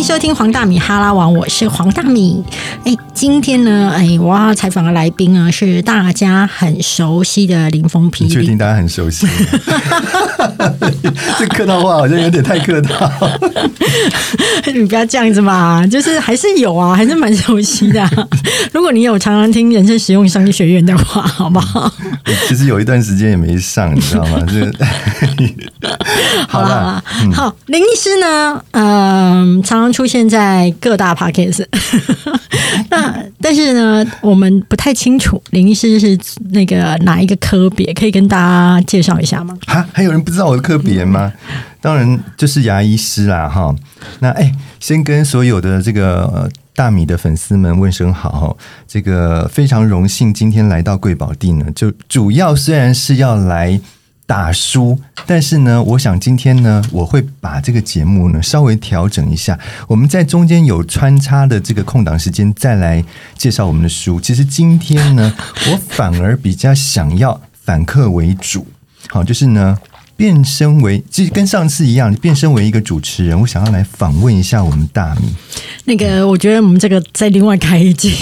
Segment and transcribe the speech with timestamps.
[0.00, 2.42] 迎收听黄大米哈拉王，我是黄大米。
[2.86, 8.24] 哎，今天呢，哎，我要采访的来宾啊，是大家很熟悉的林峰皮。
[8.24, 9.26] 你确定大家很熟悉？
[11.38, 13.10] 这客套话好像有点太客套。
[14.72, 18.08] 你不要这样子嘛，就是还是有啊，还是蛮熟悉的。
[18.72, 21.92] 如果你有常常听人生实用商业学院的话，好不好？
[22.48, 24.42] 其实有一段时间也没上，你知道吗？
[24.48, 24.72] 这
[26.48, 27.04] 好了，
[27.34, 28.64] 好，林医师呢？
[28.70, 31.68] 嗯，常常出现在各大 p a c k a g e
[32.88, 36.18] 那但是呢，我们不太清楚林医师是
[36.50, 39.56] 那个哪一个科别，可以跟大家介绍一下吗？
[39.66, 41.32] 哈，还有人不知道我的科别吗？
[41.80, 43.74] 当然就是牙医师啦，哈。
[44.20, 53.80] 那哎，先跟所有的这个大米的粉丝们问声好，这个非常荣幸今天来到贵宝地呢，就主要虽然是要来。
[54.30, 59.58] 打书，但是呢，我想今天呢，我会把这个节目呢稍微调整一下。
[59.88, 63.04] 我们在中间有穿插的这个空档时间，再来
[63.36, 64.20] 介绍我们的书。
[64.20, 65.34] 其实今天呢，
[65.72, 68.64] 我反而比较想要反客为主，
[69.08, 69.76] 好，就是呢。
[70.20, 73.40] 变身为，其实跟上次一样，变身为一个主持人。
[73.40, 75.22] 我想要来访问一下我们大米。
[75.86, 78.14] 那个，我觉得我们这个再另外开一集。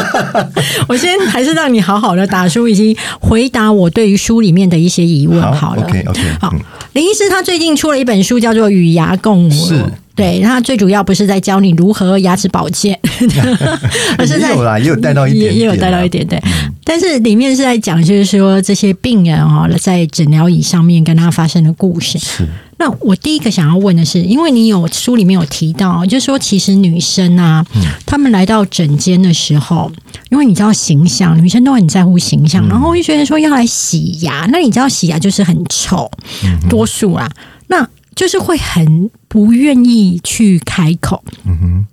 [0.88, 5.42] 我先还是让你好好的打书，以及回答我对于书里面的一些疑问。
[5.52, 6.20] 好了，OK OK。
[6.40, 6.54] 好，
[6.92, 9.50] 林医师他最近出了一本书，叫做《与牙共舞》。
[9.68, 9.84] 是。
[10.16, 12.98] 对，他最主要不是在教你如何牙齿保健，
[14.18, 16.38] 而是在有啦，也有带到一点，也有带到一点，对。
[16.84, 22.18] 但是里面是在讲，就是说这些病人哦，在诊疗椅上面跟他发生的故事。
[22.18, 22.46] 是。
[22.80, 27.64] 那我第一个想要问的是，因为你有书里面有提到，就是说其实女生啊，
[28.04, 29.92] 她们来到诊间的时候，
[30.30, 36.10] 因为你知道形象，女生都很在乎形象，然后就觉得说要来洗牙，那你知道洗牙就是很丑，
[36.68, 37.30] 多数啊，
[37.68, 37.86] 那。
[38.16, 41.24] 就是会很不愿意去开口。
[41.44, 41.86] 嗯哼，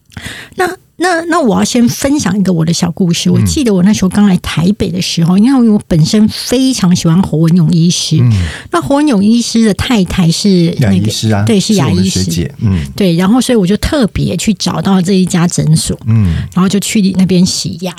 [0.55, 3.29] 那那那我要先分享一个我的小故事。
[3.29, 8.17] 我记得我那时候刚来台北的时候，因为我本身非常喜欢侯文勇医师。
[8.19, 8.31] 嗯，
[8.71, 12.51] 那侯文勇医师的太太是牙医师啊，对，是牙医师姐。
[12.59, 15.97] 嗯，对，然后所以我就特别去找到这一家诊所。
[16.07, 17.95] 嗯，然后就去那边洗牙。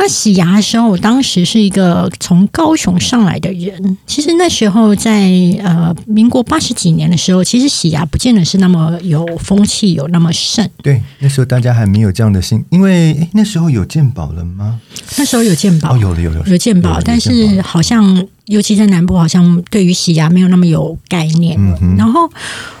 [0.00, 3.98] 那洗牙的时候，我当时是一个从高雄上来的人。
[4.06, 5.28] 其实那时候在
[5.60, 10.68] 呃民国八十几年的时候，其实洗牙不见得是那么有风气，有那么盛。
[10.82, 14.80] 对，那时候大家还没有这样的心，因为那时候有鉴宝了吗？
[15.16, 21.56] 那时候有鉴宝，有了有了有鉴宝，但是好像尤其在南部，好像对于洗牙没有那么有概念。
[21.96, 22.28] 然后。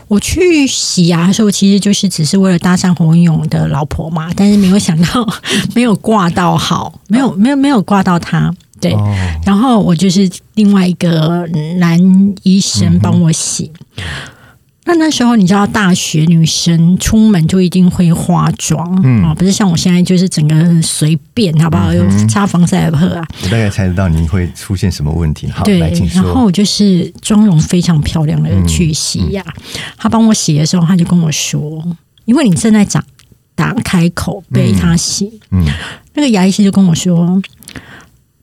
[0.08, 5.28] 我去洗牙的时候，其实就是只是为了搭上洪文勇的老婆嘛，但是没有想到
[5.76, 8.50] 没有挂到好，没有没有没有挂到他，
[8.80, 8.96] 对，
[9.44, 11.46] 然后我就是另外一个
[11.76, 12.00] 男
[12.42, 13.70] 医生帮我洗。
[14.88, 18.82] 那那时候你知道，大学女生出门就一定会化妆
[19.22, 21.92] 啊，不是像我现在就是整个随便，好不好？
[21.92, 23.22] 又擦防晒喷啊。
[23.44, 25.46] 我大概猜得到你会出现什么问题。
[25.50, 25.78] 好，对，
[26.14, 29.44] 然后我就是妆容非常漂亮的去洗牙。
[29.98, 31.86] 他帮我洗的时候，他就跟我说
[32.24, 33.04] ：“因为你正在长
[33.54, 35.66] 打开口被他洗。”嗯，
[36.14, 37.38] 那个牙医师就跟我说。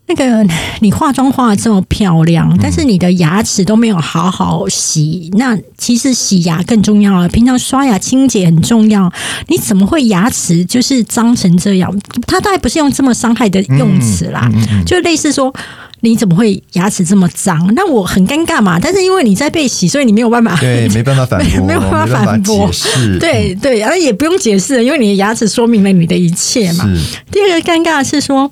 [0.08, 0.46] 那个
[0.82, 5.32] 你化妆化的这么漂亮，但是你的牙齿都没有好好洗。
[5.34, 9.12] 那其实洗牙更重要啊，平常刷牙清洁很重要。
[9.48, 11.92] 你怎么会牙齿就是脏成这样？
[12.28, 14.48] 他当然不是用这么伤害的用词啦，
[14.86, 15.52] 就类似说
[16.02, 17.74] 你怎么会牙齿这么脏？
[17.74, 18.80] 那我很尴尬嘛。
[18.80, 22.70] 但是因为你在被洗，所以你没有办法，对， 没办法反驳，没有办法反驳，
[23.20, 26.86] 对对，而也不用解释，因为你的牙齿说明了你的一切嘛。
[27.32, 28.52] 第二个尴尬是说。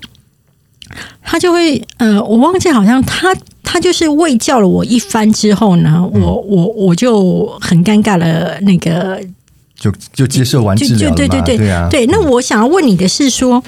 [1.22, 9.20] 他就会，呃，我忘记好像他他就是喂叫了我一番之后呢，我我我就很尴尬了，那个
[9.76, 12.06] 就就接受完治疗对对对对啊，对。
[12.06, 13.62] 那我想要问你的是说，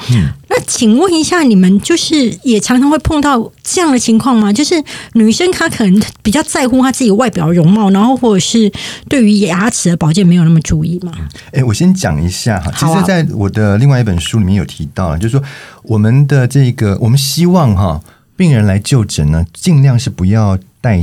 [0.48, 4.52] 那请问一下，你们就是也常常会碰到这样的情况吗？
[4.52, 4.82] 就是
[5.14, 8.72] 女生她可能比较在乎她自己外表容貌，然后或者是
[9.08, 11.12] 对于牙齿的保健没有那么注意吗？
[11.52, 15.42] 哎，我先讲一下哈，其实在我的另外一本书里面有提到，就是说。
[15.88, 18.00] 我们的这个，我们希望哈，
[18.36, 21.00] 病人来就诊呢，尽量是不要带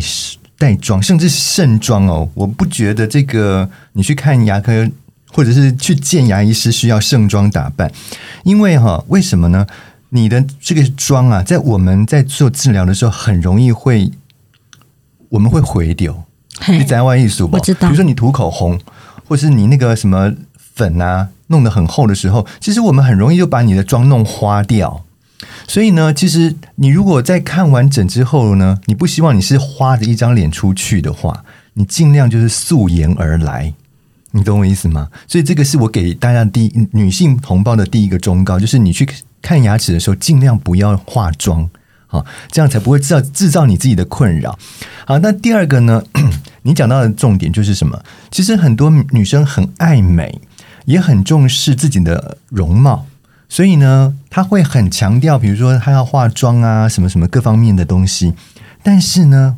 [0.57, 2.27] 带妆，甚至盛装哦。
[2.33, 4.85] 我不觉得这个你去看牙科
[5.33, 7.91] 或者是去见牙医师需要盛装打扮，
[8.43, 9.67] 因为哈，为什么呢？
[10.09, 14.11] 你的这个妆啊，在我们在做治疗的时候，很容易会
[15.29, 16.23] 我们会毁掉。
[16.69, 17.89] 你在外艺术，我知道。
[17.89, 18.79] 比如说你涂口红，
[19.27, 21.29] 或是你那个什么粉啊。
[21.47, 25.03] 弄得很厚的时候，其实我们很容易就把你的妆弄花掉。
[25.67, 31.43] 所以呢，其实你如果在看完整之后呢，你不希望你是花着一张脸出去的话，
[31.73, 33.73] 你尽量就是素颜而来。
[34.35, 35.07] 你懂我意思吗？
[35.27, 39.07] 所以这个是我给大家第一女性同胞的第一个忠告，就是你去
[39.41, 41.69] 看牙齿的时候，尽量不要化妆，
[42.07, 44.57] 好，这样才不会制造制造你自己的困扰。
[45.05, 46.03] 好，那第二个呢？
[46.63, 48.01] 你讲到的重点就是什么？
[48.31, 50.41] 其实很多女生很爱美，
[50.85, 53.05] 也很重视自己的容貌，
[53.49, 58.33] 所以呢，她会很强调，比如说她要化妆啊，什么什么各方面的东西。
[58.81, 59.57] 但是呢，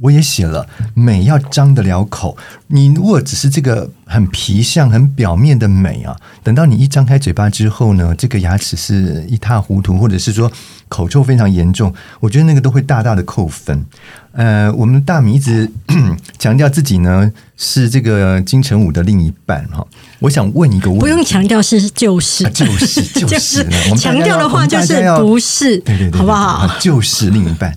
[0.00, 2.36] 我也写了，美要张得了口。
[2.68, 10.50] 你如果只是这个很皮相、很表面的美啊，等到你一张开嘴巴之后呢，这个牙齿是一塌糊涂，或者是说
[10.88, 13.84] 口臭非常严重，我觉得那个都会大大的扣分。
[14.32, 15.68] 呃，我们大米一直
[16.38, 19.84] 强调自己呢是这个金城武的另一半哈。
[20.20, 23.66] 我想问一个问题，不用强调是就是 就是就是
[23.96, 26.70] 强调的话就是不是对对对，好不好？
[26.78, 27.74] 就是另一半。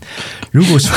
[0.51, 0.91] 如果说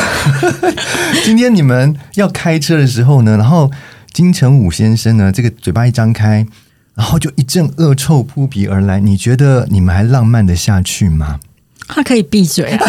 [1.24, 3.70] 今天你们要开车的时候呢，然后
[4.12, 6.46] 金城武先生呢这个嘴巴一张开，
[6.94, 11.40] 然后就一阵恶臭扑鼻而来，你觉得你们还浪漫的下去吗？
[11.88, 12.86] 他可以闭嘴，啊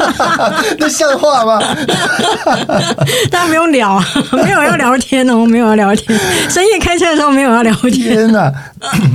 [0.78, 1.60] 那像话吗？
[3.30, 4.02] 大家不用聊，
[4.32, 6.18] 没有要聊天哦，没有要聊天。
[6.48, 7.92] 深夜开车的时候没有要聊天。
[7.92, 8.50] 天哪，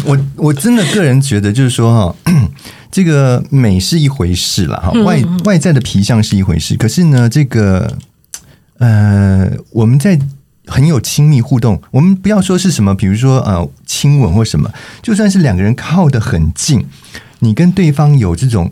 [0.06, 2.16] 我我真的个人觉得，就是说哈，
[2.92, 7.98] 这个美是一回事了哈，外外在的皮相是一回事，可是呢，这个
[8.78, 10.20] 呃，我们在
[10.68, 14.72] 很有亲密互动，我们不要说是什么，比如说呃亲吻或什么，
[15.02, 16.86] 就算是两个人靠得很近，
[17.40, 18.72] 你跟对方有这种。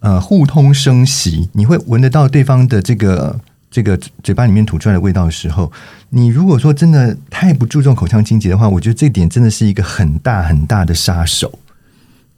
[0.00, 3.36] 呃，互通声息，你会闻得到对方的这个
[3.68, 5.72] 这个嘴巴里面吐出来的味道的时候，
[6.10, 11.58] 你如果说真的太不注重口腔清洁的话，我觉得这点真的是一个很大很大的杀手，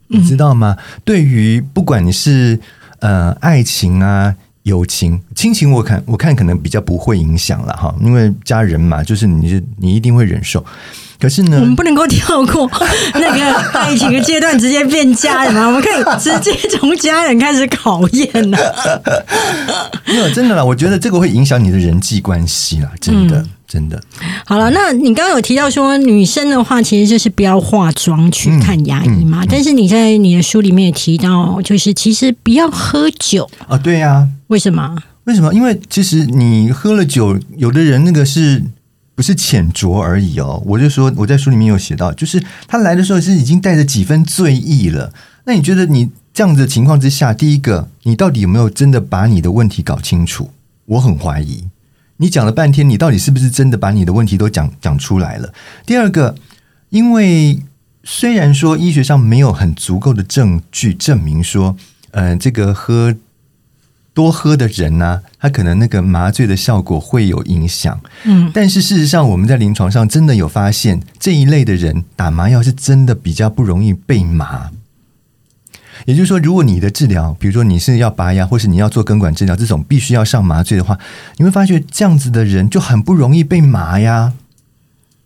[0.07, 0.79] 你知道吗？
[1.05, 2.59] 对于不管你是
[3.01, 4.35] 呃爱情啊、
[4.65, 10.65] 友情、亲情，我看我看可能比较不会影响了哈，因为家人嘛，就是你是你一定会忍受。
[11.19, 12.71] 可是呢，我们不能够跳过
[13.13, 15.67] 那个爱情的阶段，直接变家人吗？
[15.67, 18.57] 我们可以直接从家人开始考验呢。
[20.07, 24.03] 没有，真的啦，我觉得这个会影响你的人际关系啦，真的，真的。
[24.45, 29.45] 好了，那你刚刚有提到说女生的话，其实就是不要化妆去看牙医嘛。
[29.49, 33.79] 但是你在你的书里面也提到，就是其实不要喝酒啊。
[33.79, 34.97] 对呀，为什么？
[35.25, 35.55] 为什么？
[35.55, 38.65] 因为其实你喝了酒，有的人那个是。
[39.13, 45.13] 不是浅酌而已哦，我就说我在书里面有写到，就是他来的时候是已经带着几分醉意了。
[45.45, 50.49] 那你觉得你这样子的情况之下，第一个，你到底有没有真的把你的问题搞清楚？
[50.87, 51.65] 我很怀疑。
[52.21, 55.53] 你讲了半天，你到底是不是真的把你的问题都讲讲出来了？
[55.85, 56.37] 第二个，
[56.91, 57.59] 因为
[58.05, 61.77] 虽然说医学上没有很足够的证据证明说，
[62.13, 63.17] 嗯，这个喝。
[64.13, 67.99] 多喝的人呢，他可能那个麻醉的效果会有影响。
[68.25, 74.73] 嗯，但是事实上，我们在临床上真的有发现，这一类的人打麻药是真的比较不容易被麻。
[76.07, 80.99] 也就是说，如果你的治疗，比如说你是要拔牙，或是你要做根管治疗，这种必须要上麻醉的话，
[81.37, 84.33] 你会发觉这样子的人就很不容易被麻呀。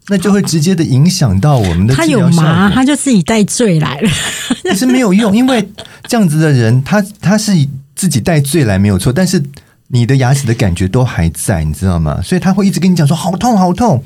[0.09, 4.11] 那就会直接的影响到我们的他有麻，他就自己带罪来了，
[4.65, 5.67] 可是没有用，因为
[6.07, 7.67] 这样子的人，他他是。
[7.97, 9.41] 自己带罪来没有错，但是
[9.87, 12.21] 你的牙齿的感觉都还在，你知道吗？
[12.21, 14.03] 所以他会一直跟你讲说好痛好痛。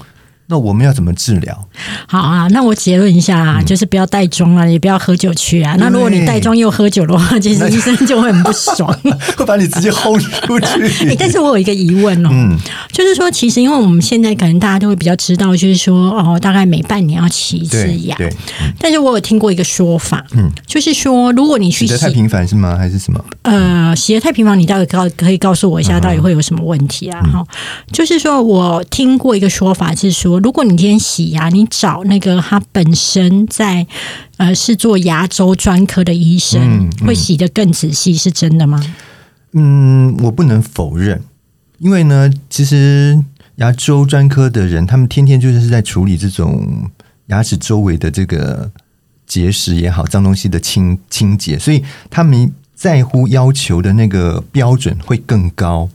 [0.51, 1.69] 那我们要怎么治疗？
[2.07, 5.77] 好啊，那我结论一下啊，就是不要带妆啊，也不要喝酒去啊。
[5.79, 8.91] 那如果你带妆又喝酒的话， 其实医生就会很不爽，
[9.37, 11.15] 会把你直接轰出去。
[11.21, 12.57] 但是我有一个疑问哦，嗯，
[12.91, 18.17] 就是说，其实因为我们现在可能大家都会比较知道，就是说哦，大概每半年要洗一次牙。
[18.17, 18.33] 对。
[18.79, 22.75] 但是我有听过一个说法，嗯，就是说，如果你去洗太频繁是吗？
[22.75, 23.23] 还是什么？
[23.43, 27.21] 呃，洗的太频繁，你到底告可以告诉我一下，到底会有什么问题啊？
[27.31, 27.45] 哈，
[27.93, 30.38] 就是说我听过一个说法是说。
[30.39, 33.87] 如果你今天洗牙，你找那个他本身在
[34.37, 38.83] 呃是做牙周专科的医生，会洗得更仔细，是真的吗？
[39.53, 41.23] 嗯，我不能否认，
[41.79, 43.23] 因为呢，其实
[43.57, 46.91] 牙周专科的人，他们天天就是在处理这种
[47.27, 48.71] 牙齿周围的这个
[49.27, 55.89] 结石也好，脏东西的清清洁，所以他们在乎要求的那个标准会更高。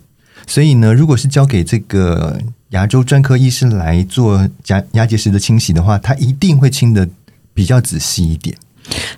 [0.48, 2.40] 所以呢，如果是交给这个。
[2.74, 7.08] 牙周专科医师来做牙牙结石的清洗的话，他一定会清的
[7.54, 8.56] 比较仔细一点。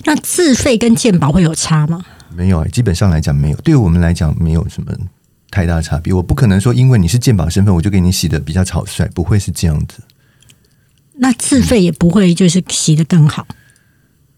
[0.03, 2.03] 那自费跟健保会有差吗？
[2.35, 3.57] 没有，基本上来讲没有。
[3.57, 4.91] 对于我们来讲，没有什么
[5.49, 6.11] 太大差别。
[6.11, 9.99] 我不可能说因为你是健保身份，我就给你洗的比较草率，不会是这样子。
[11.13, 13.47] 那自费也不会就是洗的更好。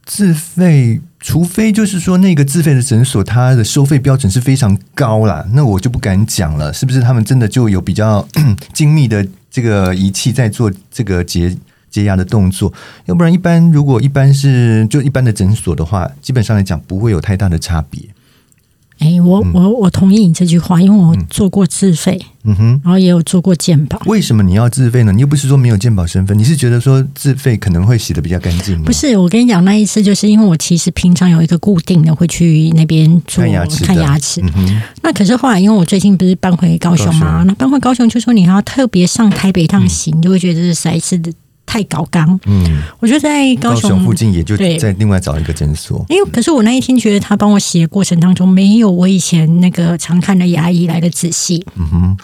[0.08, 7.02] 自费，除非就是说那个自费的诊所，它的收费标准是非常高啦，那我就不敢讲了，是不是？
[7.02, 8.26] 他们真的就有比较
[8.74, 11.56] 精密的这个仪器在做这个结
[11.92, 12.74] 洁牙的动作，
[13.06, 18.02] 要不然一般如果一般是就一般的诊所的话，基本上来讲不会有太大的差别。
[19.00, 24.02] 哎，我我我同意你这句话，因为我做过自费，嗯哼，然后也有做过鉴宝。
[24.06, 25.12] 为什么你要自费呢？
[25.12, 28.86] 你又不是说没有鉴宝身份，你是觉得说自费可能会洗的比较干净吗？
[28.86, 34.42] 不是，我跟你讲，那一次就是因为我其实平常有一个固定的会去那边做看牙齿看牙齿。
[34.56, 41.22] 嗯，那可是后来，因为我最近不是搬回高雄高嘛，雄那搬回高雄就说你还要特别上台北一趟行，你就会觉得这实在是
[41.68, 42.40] 太高纲。
[42.48, 46.04] 嗯，我就在高高雄附近也就对再另外找一个诊所。
[46.10, 51.64] 因为可是我那一天觉得他帮我洗的过程当中，没有我以前那个常看的牙医来的仔细。
[51.76, 52.18] 嗯哼，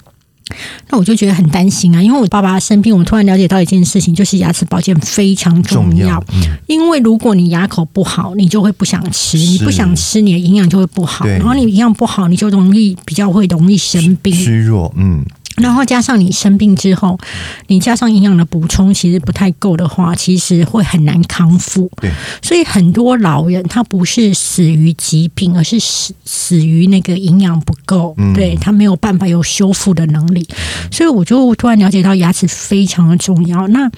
[0.90, 6.08] 那我就觉得很担心啊，因为我爸爸生病，我突然了解到一件事情，就是牙齿保健非常重要。
[6.08, 14.34] 重要，嗯，因为如果你牙口不好，你就会不想吃，你不想吃，你的营养就会不好，然后你营养不好，你就容易比较会容易生病。
[14.34, 15.26] 虚弱，嗯，
[15.58, 17.20] 然后加上你生病之后，
[17.68, 21.90] 你加上营养的补充其实不太够的话，其实会很难康复。
[22.02, 30.48] 对，所以很多老人他不是死于疾病，而是死死于那个营养不够，嗯对他没有办法有修复的能力。
[30.92, 33.68] 所以我就突然了解到牙齿非常的重要。
[33.68, 33.90] 那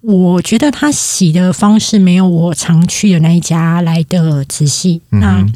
[0.00, 5.46] 我觉得他洗的方式没有我常去的那一家来的仔细，嗯那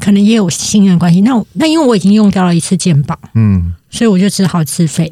[0.00, 1.20] 可能也有信任关系。
[1.22, 5.10] 那那因为我已经用掉了一次健保，嗯，所以我就只好自费。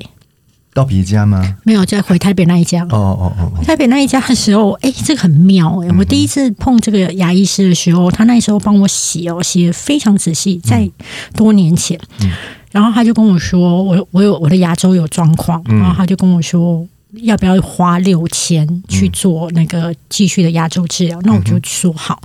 [0.74, 1.56] 到别家吗？
[1.64, 2.82] 没有就回台北那一家。
[2.84, 10.90] 哦哦哦哦，台北那一家的时候，哎、这个很妙哎、我第一次碰这个牙医师的时候，他那时候帮我洗哦，洗的非常仔细，在
[11.34, 11.98] 多年前。
[12.20, 12.30] 嗯
[12.72, 16.86] 然后他就跟我说，我我有我的牙周有状况，嗯然后他就跟我说。
[17.22, 21.18] 要不要花六千去做那个继续的牙周治疗？
[21.22, 22.20] 那我就说好。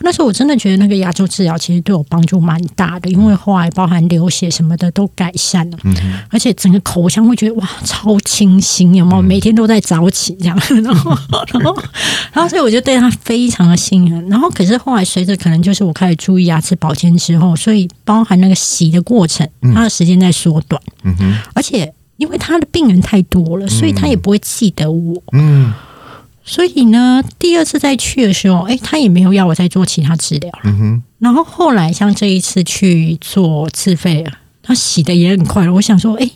[0.00, 5.78] 那时候我真的觉得那个牙周治疗其实对我帮助蛮大的，因为后来包含流血什么的都改善了。
[5.84, 5.94] 嗯，
[6.30, 9.22] 而且整个口腔会觉得哇超清新，有没有？
[9.22, 11.16] 每天都在早起这样， 然后
[11.52, 11.82] 然后
[12.32, 14.28] 然后所以我就对他非常的信任。
[14.28, 25.22] 然后可是后来随着可能就是我开始注意牙齿保健之后，所以包含那个洗的过程，它的时间在缩短，嗯哼，而且因为他的病人太多了，所以他也不会记得我。
[25.32, 25.72] 嗯
[26.46, 30.50] 所以呢，第二次再去的时候，哎，他也没有要我再做其他治疗。
[30.64, 35.72] 嗯哼，然后后来像这一次去做自费啊，他洗的也很快了。
[35.72, 36.30] 我想说，哎，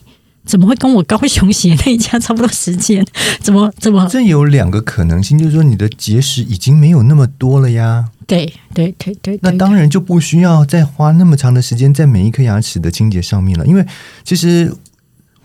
[0.47, 3.04] 怎么会跟我高雄洗的那一家差不多时间？
[3.42, 4.08] 怎么怎么？
[4.11, 13.85] 这有两个可能性，就是说你的结石已经没有那么多了呀，对对对对，对那当然就不需要再花那么长的时间在每一颗牙齿的清洁上面了，因为
[14.25, 14.75] 其实。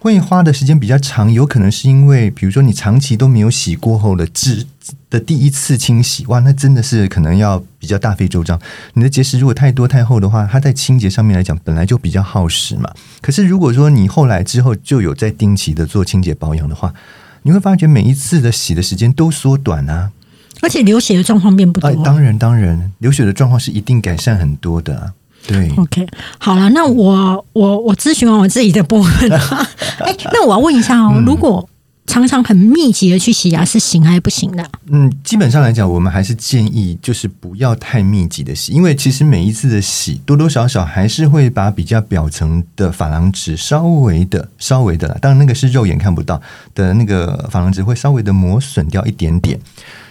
[0.03, 4.65] 会花的时间比较长，有可能是因为，比如说你长期都没有洗过后的治
[5.09, 8.59] 的第一次清洗，哇，那真的是可能要比较大费周章。
[8.95, 12.91] 你的结石如果太多太厚的话，它在清洁上面来讲本来就比较耗时嘛。
[13.21, 16.93] 可是如果说你后来之后就有在定期的做清洁保养的话，
[17.43, 20.11] 你会发觉每一次的洗的时间都缩短啊。
[20.61, 21.95] 而且流血的状况变不多哎，。
[22.03, 25.13] 当然当然，流血的状况是一定改善很多的啊、
[25.45, 25.69] 对。
[25.77, 26.07] OK，
[26.37, 29.29] 好了，那我我我咨询完我自己的部分，
[29.99, 31.67] 哎，那我要问一下哦，如果
[32.05, 34.69] 常常很密集的去洗牙是行还是不行的？
[34.87, 46.41] 嗯，基本上来讲，我们还是建议就是不要太密集的洗，因为其实每一次的洗多多少少还是会把比较表层的珐琅质稍微的、稍微的啦，当然那个是肉眼看不到
[46.75, 49.59] 的那个珐琅质会稍微的磨损掉一点点，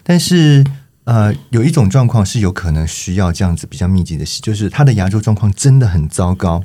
[0.02, 0.64] 但是。
[1.04, 6.62] 呃，有一种状况是有可能需要这样子比较密集的洗，就是他的牙周状况真的很糟糕，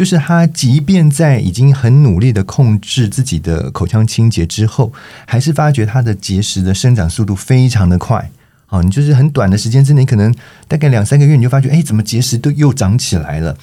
[0.00, 4.90] 就是他即便在已经很努力的控制自己的口腔清洁之后，
[5.26, 8.30] 还是发觉他的结石的生长速度非常的快。
[8.70, 10.34] 哦，你就是很短的时间之内，可能
[10.66, 13.54] 大概两三个月，你就发觉，哎，怎么结石都又长起来了？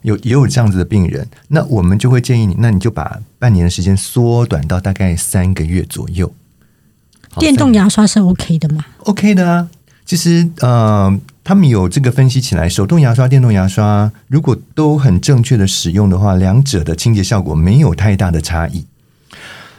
[0.00, 6.32] 有也有这样子的病人，那我们就会建议你，那你就把半年的时间缩短到大概三个月左右。
[7.38, 9.68] 电动牙刷是 OK 的吗？OK 的啊。
[10.06, 18.86] 其实呃，他们有这个分析起来，手动牙刷、电动牙刷如果都很正确的使用的话，两者的清洁效果没有太大的差异。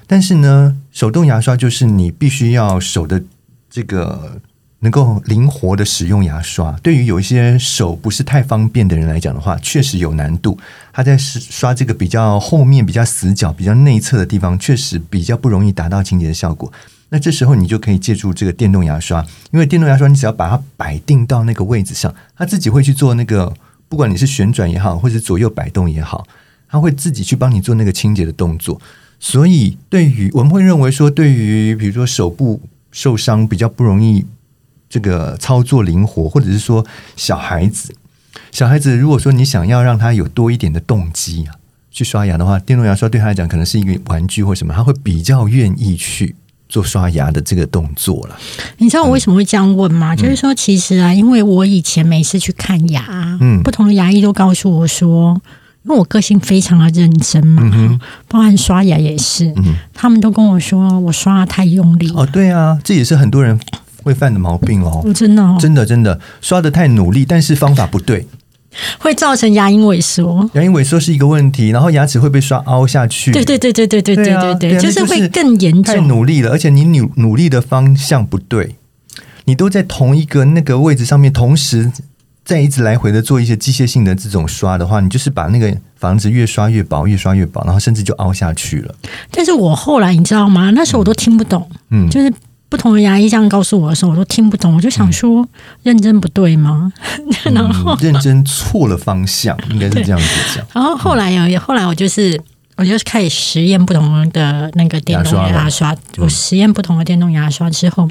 [0.06, 3.24] 但是呢，手动牙刷就是你必须要手的
[3.70, 4.42] 这个
[4.80, 6.74] 能够灵活的使用牙刷。
[6.84, 10.58] 对于有一些手不是太方便的人来讲的话，确实有难度。
[10.92, 16.72] 他在刷这个比较后面、比较死角、比较内侧的地方，确实比较不容易达到清洁的效果。
[17.14, 23.54] 那这时候你就可以借助这个电动牙刷，因为电动牙刷你只要把它摆定到那个位置上，它自己会去做那个，
[23.88, 26.26] 不管你是旋转也好，或者左右摆动也好，
[26.68, 28.82] 它会自己去帮你做那个清洁的动作。
[29.20, 32.60] 所以，对于我们会认为说，对于比如说手部
[32.92, 34.26] 受伤比较不容易
[34.90, 36.84] 这个操作灵活，或者是说
[37.16, 37.94] 小孩子，
[38.52, 41.54] 小孩子如果说你想要让他有多一点的动机啊，
[41.92, 46.36] 去刷牙的话，电动牙刷对他来讲可能是一个玩具或什么，他会比较愿意去。
[46.74, 48.36] 做刷牙的这个动作了。
[48.80, 50.16] 你知道我为什么会这样问吗？
[50.16, 53.06] 就是说，其实啊，因为我以前每次去看牙，
[53.40, 53.62] 嗯。
[53.62, 55.40] 不同的牙医都告诉我说，
[55.84, 63.60] 因为我个性非常的认真嘛，嗯哼，包含刷牙也是，嗯，他们都跟我说我刷的太用力，哦，对啊，这也是很多人
[64.02, 65.06] 会犯的毛病哦。
[65.14, 68.26] 真的、哦、真的真的刷的太努力，但是方法不对，
[69.00, 70.50] 会造成牙龈萎缩。
[70.54, 73.32] 牙龈萎缩是一个问题，然后牙齿会被刷凹下去。
[73.32, 76.08] 对对对对对对对对啊对就是会更严重太重。
[76.08, 78.76] 努力了，而且你努努力的方向不对，
[79.46, 81.92] 你都在同一个那个位置上面，同时
[82.46, 88.94] 在一直来回的做一些机械性的这种刷的话，你就是把那个房子越刷越薄，越刷越薄，然后甚至就凹下去了。
[89.32, 90.70] 但是我后来你知道吗？
[90.72, 92.34] 那时候我都听不懂，嗯，就是
[92.74, 94.76] 不同的牙医这样告诉我的时候，我都听不懂。
[94.76, 95.48] 我就想说，
[95.84, 96.92] 认真不对吗？
[97.54, 100.26] 然后嗯认真错了方向，应该是这样子
[100.56, 100.66] 讲。
[100.74, 102.42] 然后后来有，后来我就是
[102.76, 108.10] 我就是开始实验不同的那个电动牙刷我实验不同的电动牙刷之后。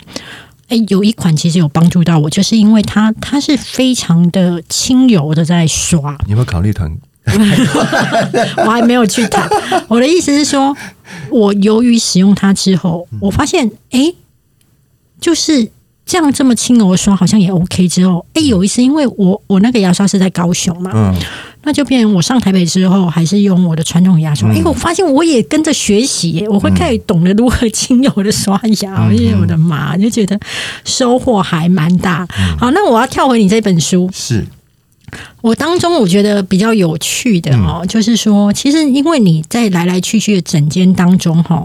[0.68, 6.96] 哎，有一款其实有帮助到我，就是因为它它是非常的轻柔的在刷，你有没有考虑谈？
[8.64, 9.46] 我还没有去谈。
[9.86, 10.74] 我的意思是说，
[11.30, 14.14] 我由于使用它之后，我发现哎，
[15.22, 15.66] 就是
[16.04, 17.88] 这样这么轻柔的刷好像也 OK。
[17.88, 21.14] 之后，哎，有一次因为我我那个牙刷是在高雄嘛，嗯，
[21.62, 24.50] 那就变成我上台北之后，还是用我的传统牙刷。
[24.50, 28.96] 哎、我发现我也跟着学习耶，我会开始懂得如何轻柔的刷牙。
[28.98, 30.38] 嗯我就觉得我的妈，就觉得
[30.84, 32.26] 收获还蛮大。
[32.58, 34.44] 好，那我要跳回你这本书，是
[35.40, 41.64] 我当中我觉得比较有趣的哦，就是说，其实因为你在来来去去的整间当中，哈，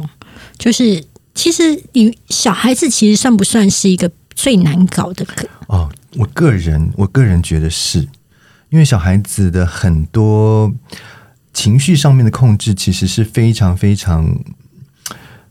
[0.60, 1.04] 就是
[1.38, 1.62] 其实
[1.94, 5.24] 你小孩子其实算不算是一个最难搞的？
[5.68, 8.00] 哦，我个人我个人觉得是，
[8.72, 10.74] 因为小孩子的很多
[11.54, 14.36] 情绪上面的控制，其实是非常非常，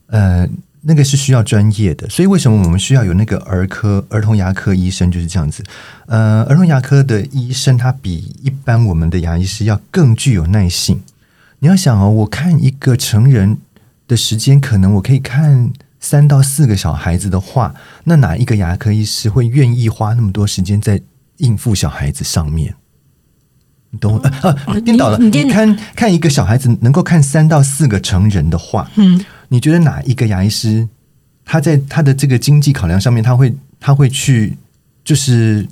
[0.07, 0.45] 呃，
[0.81, 2.09] 那个是需要专业的。
[2.09, 5.63] 所以为什么我们需要有那个儿科儿童牙科医生就是这样子？
[6.07, 11.01] 呃，儿童牙科的医生他比一般我们的牙医师要更具有耐性。
[11.59, 13.57] 你要想哦，我看一个成人
[14.07, 17.73] 的时间，可能我可以看三到四个小孩子的话，
[18.05, 21.01] 那哪一个牙科医师会愿意花那么多时间在
[21.37, 22.75] 应付小孩子上面？
[23.89, 24.19] 你懂我？
[24.19, 25.17] 啊啊，颠倒了！
[25.17, 30.87] 你看看一个小孩子能够看三到四个成人的话，嗯，你觉得哪一个牙医师
[31.45, 34.57] 他在他的这个经济考量上面，他会他会去
[35.05, 35.65] 就是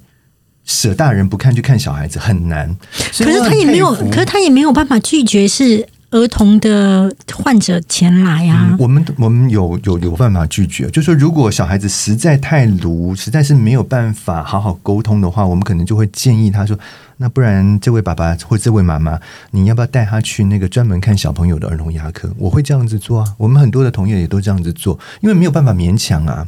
[0.64, 2.74] 舍大人不看去看小孩子很难？
[3.12, 8.70] 所可是他也没有，可是他也没有办法拒绝是儿童的患者前来啊。
[8.72, 16.78] 嗯我们我们有有有办法拒绝，就是说，如果小孩子实在太鲁，实在是没有办法好好沟通的话，我们可能就会建议他说
[17.18, 19.20] ：“那不然这位爸爸或这位妈妈，
[19.52, 26.48] 你要不要带他去那个专门看小朋友的儿童牙科？”我会这样子做啊，我们很多的同业也都这样子做，因为没有办法勉强啊，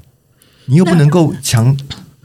[0.66, 1.76] 你又不能够强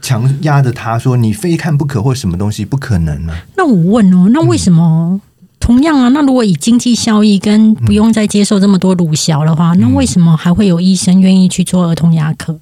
[0.01, 3.45] 强压着他说你非看不可或什么东西，不可能啊。
[3.55, 5.21] 那我问哦，那为什么？
[5.63, 12.59] 同样啊，那如果以经济效益跟不用再接受这么多乳小的话，那为什么还会有医生愿意去做儿童牙科？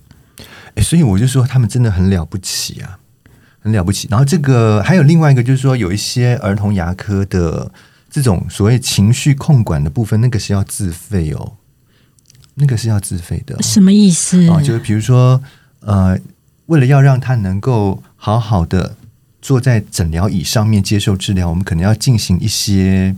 [0.76, 3.00] 诶所以我就说他们真的很了不起啊，
[3.60, 4.08] 很了不起。
[4.12, 7.72] 然后这个还有另外一个，就是说有一些儿童牙科的
[8.08, 11.54] 这种所谓情绪控管的部分，那个是要自费哦，
[12.54, 14.48] 那个是要自费的什么意思？
[14.48, 14.62] 哦。
[14.62, 15.42] 就是比如说，
[15.80, 16.16] 呃，
[16.68, 18.96] 为了要让他能够好好的
[19.42, 23.16] 坐在诊疗椅上面接受治疗，我们可能要进行一些。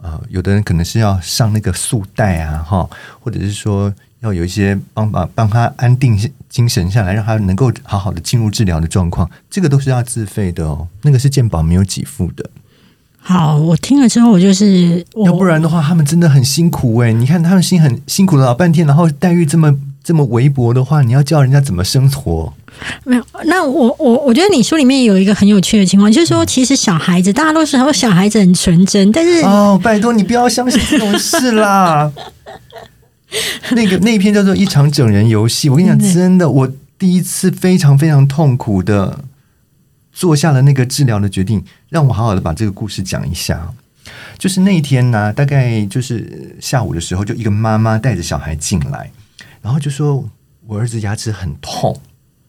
[0.00, 6.16] 呃，有的人可能是要上那个束带啊，哈，或者是说要有一些帮把帮他安定
[6.48, 12.48] 精神下来，让他能够好好的进入治疗的状况，这个都是要自费的哦，那个是健保没有给付的，
[13.18, 19.76] 好，我听了之后，我就是我要不然的话，他们真的很辛苦哎、你看他们辛很辛苦了老半天，然后待遇这么
[20.08, 22.50] 这么微薄的话，你要教人家怎么生活？
[23.04, 23.22] 没有。
[23.44, 32.10] 那我我我觉得你书里面有一个很有趣的情况，就是说，其实小孩子大家都说小孩子很纯真，但是哦，拜托你不要相信这种事啦。
[33.72, 39.18] 那个那一篇叫做《一场整人游戏》，我跟你讲，真的，我第一次非常非常痛苦的
[40.10, 43.68] 做下了那个治疗的决定，让我好好的把这个故事讲一下。
[44.38, 49.10] 就是那一天呢，大概就是下午的时候，就一个妈妈带着小孩进来，
[49.68, 50.26] 然后就说
[50.66, 51.94] 我儿子牙齿很痛，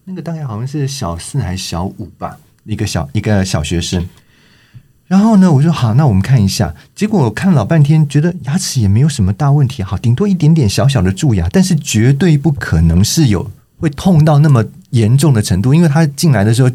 [0.06, 4.08] 那个大概好像是小四还是小五吧，一个小一个小学生。
[5.06, 6.74] 然后呢，我说好，那我们看一下。
[6.96, 13.52] 结果我看老半天，觉得牙齿也没有什么大问题，好，顶多一点点小小的蛀牙，但是绝对不可能是有
[13.82, 15.74] 会痛到那么严重的程度。
[15.74, 16.70] 因为他进来的时候，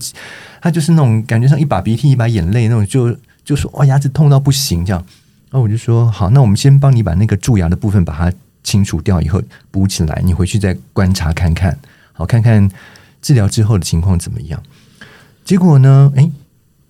[0.61, 5.03] 他就是那种感觉上一把鼻涕一把眼泪那种，就就说哇牙齿痛到不行这样。
[5.51, 11.79] 然后我就说好，那我们先帮你把那个蛀牙的部分把它清除掉以后补起来，你回去再观察看看，
[12.13, 12.69] 好看看
[13.23, 14.61] 治疗之后的情况怎么样。
[15.45, 16.29] 结果呢，哎，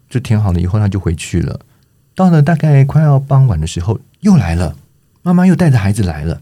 [0.08, 1.60] 就填好了以后，他就回去了。
[2.14, 4.76] 到了大概快要傍晚的时候，又来了，
[5.22, 6.40] 妈妈又带着孩子来了。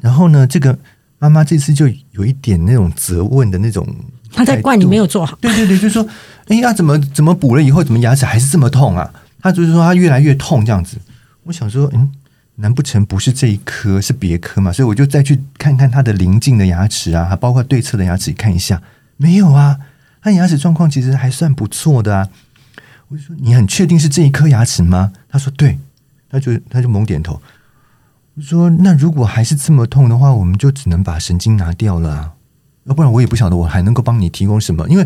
[0.00, 0.76] 然后呢，这个
[1.18, 3.86] 妈妈这次就有一点那种责问的那种，
[4.32, 5.38] 他在怪你没有做好。
[5.40, 6.04] 对对对，就说，
[6.48, 9.12] 哎呀，怎么怎么补了以后，怎么牙齿还是这么痛啊？
[9.40, 10.98] 他就是说他越来越痛这样子。
[11.44, 12.10] 我想说，嗯，
[12.60, 14.70] 难不成不是这一颗，是别颗嘛？
[14.72, 18.82] 所以我就再去看看他的邻近的牙齿啊，还包括对侧的牙齿看一下，
[19.16, 19.78] 没有啊，
[20.22, 22.28] 他牙齿状况其实还算不错的啊。
[23.08, 25.78] 我就说：“你很确定是这一颗牙齿吗？”他说：“对。”
[26.30, 27.42] 他就他就猛点头。
[28.34, 32.32] 我说：“那如果还是这么痛的话，我们就只能把神经拿掉了啊！
[32.84, 34.88] 要不然我也不晓得我还能够帮你提供什么。
[34.88, 35.04] 因为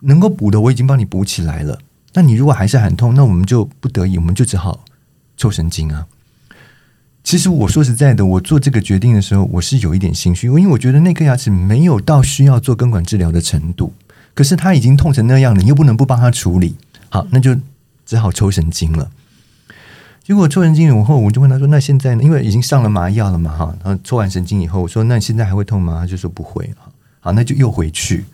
[0.00, 1.76] 能够补的我已经帮你补起来了。
[2.12, 4.84] 那你如果还是很痛，那我们就不得已，我们就只好
[5.36, 6.06] 抽神经啊。
[7.24, 13.92] 其实我说实在的，我做这个决定的时候，我是有一点心虚，因为我觉得那颗牙齿没有到需要做根管治疗的程度。
[14.34, 16.76] 可是他已经痛成那样了，你又不能不帮他处理。”
[17.08, 17.56] 好，那就
[18.04, 19.10] 只好抽神经了。
[20.22, 22.22] 结果抽神经以后，我就问他说：“那现在呢？
[22.22, 23.76] 因为已经上了麻药了嘛，哈。
[23.82, 26.00] 然后抽完神经以后，我说：那现在还会痛吗？
[26.00, 26.68] 他就说不会。
[27.20, 28.24] 好，那就又回去。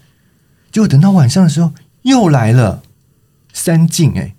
[0.72, 1.72] 结果等到晚上的时候，
[2.03, 2.83] 又来了
[3.53, 4.35] 三进，哎哎，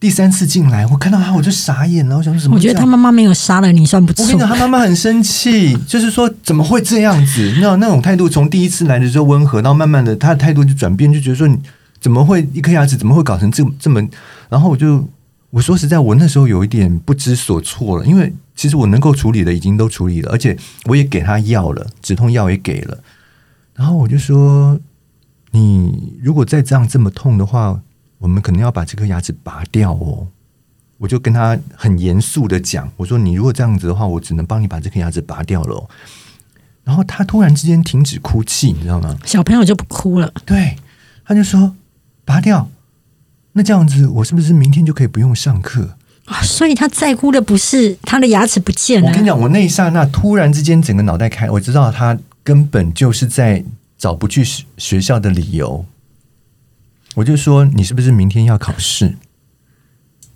[0.00, 2.16] 第三次进来，我看到他我就傻眼了。
[2.16, 2.56] 我想说什么？
[2.56, 4.24] 我觉得他妈妈没有杀了你，算不错。
[4.24, 7.54] 我跟你讲，他妈妈很生气， 就是说怎么会这样子？
[7.60, 11.56] 那那种态度，从第一次来的时候温和，到慢慢的，他的态度就转变，就觉得说你。
[12.00, 14.00] 怎么会一颗牙齿怎么会搞成这这么？
[14.48, 15.06] 然后我就
[15.50, 22.96] 我说实在，我那时候有一点不知所措了，因为其实我能够处理的已经都处理了，而且我也给他药了，止痛药也给了。
[23.74, 24.80] 然后我就说，
[25.50, 27.78] 你如果再这样这么痛的话，
[28.20, 30.28] 我们可能要把这颗牙齿拔掉哦。
[30.98, 35.90] 我就跟他很严肃的讲，我说你如果这样子的话，我只能帮你把这颗牙齿拔掉了。
[36.84, 39.16] 然后他突然之间停止哭泣，你知道吗？
[39.24, 40.76] 小朋友就不哭了，对，
[41.24, 41.74] 他就说。
[42.22, 42.70] 拔掉，
[43.54, 46.40] 那这样子，我是不是明天就可以不用上课啊？
[46.42, 49.08] 所以他在乎的不是他的牙齿不见了。
[49.08, 53.64] 我跟你讲，我那一刹那突然之间整个脑袋开，我知道他根本就是在
[53.98, 54.44] 找不去
[54.76, 55.84] 学校的理由。
[57.20, 59.14] 我就说，你是不是明天要考试？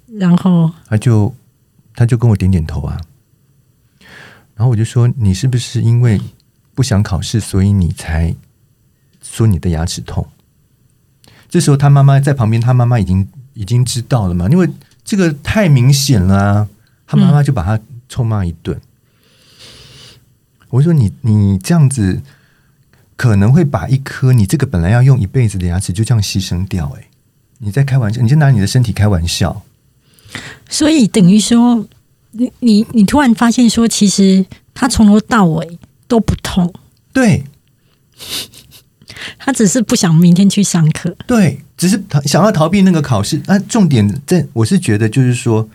[0.06, 1.34] 然后他就
[1.94, 3.00] 他就跟我点点头啊。
[4.54, 6.20] 然后我就说，你是不是因为
[6.74, 8.36] 不想考试，所以你才
[9.22, 10.28] 说你的牙齿痛？
[11.48, 14.46] 这时候，他妈妈在旁边，他妈妈已经已经知道了嘛？
[14.50, 14.68] 因为
[15.02, 16.68] 这个太明显了啊！
[17.06, 18.78] 他妈妈就把他臭骂一顿。
[20.68, 22.20] 我说：“你你这样子，
[23.16, 27.08] 可能会把一颗你这个本来要用一辈子的牙齿就这样牺牲掉。”哎，
[27.58, 28.20] 你在开玩笑？
[28.20, 29.62] 你在拿你的身体开玩笑？
[30.68, 31.86] 所以等于说，
[32.32, 36.72] 你你你突然发现说，其实他从头到尾都不痛。
[37.12, 37.44] 对。
[39.38, 43.40] 他只是不想明天去上课，对，只是逃想要逃避那个考试。
[43.46, 45.68] 那重点在，我是觉得就是说，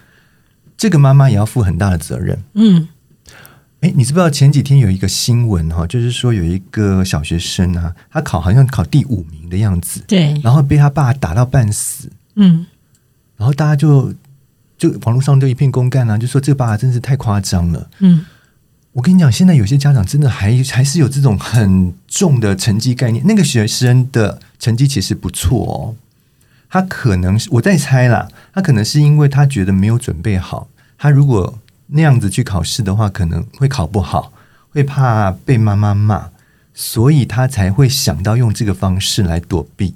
[0.77, 2.37] 这个妈妈也要负很大的责任。
[2.53, 2.87] 嗯，
[3.81, 12.65] 哎，你知不知道前几天有一个新闻哈，就是说有一个小学生啊，他考好像考第五名的样子，对，然后被他爸打到半死，嗯，
[13.37, 14.13] 然后大家就
[14.77, 18.25] 就网络上就一片公干啊，就说这个爸爸真是太夸张了，嗯。
[18.93, 23.23] 我跟你讲，现在有些家长真的还还是有这种很重的成绩概念。
[23.25, 25.95] 那个学生的成绩其实不错哦，
[26.67, 30.67] 他可能我在猜啦，他可能是因为他觉得没有准备好。
[30.97, 31.59] 他如果
[31.89, 34.31] 那样子去考试的话，可能会考不好，
[34.71, 36.29] 会怕被妈妈骂，
[36.73, 39.95] 所以他才会想到用这个方式来躲避。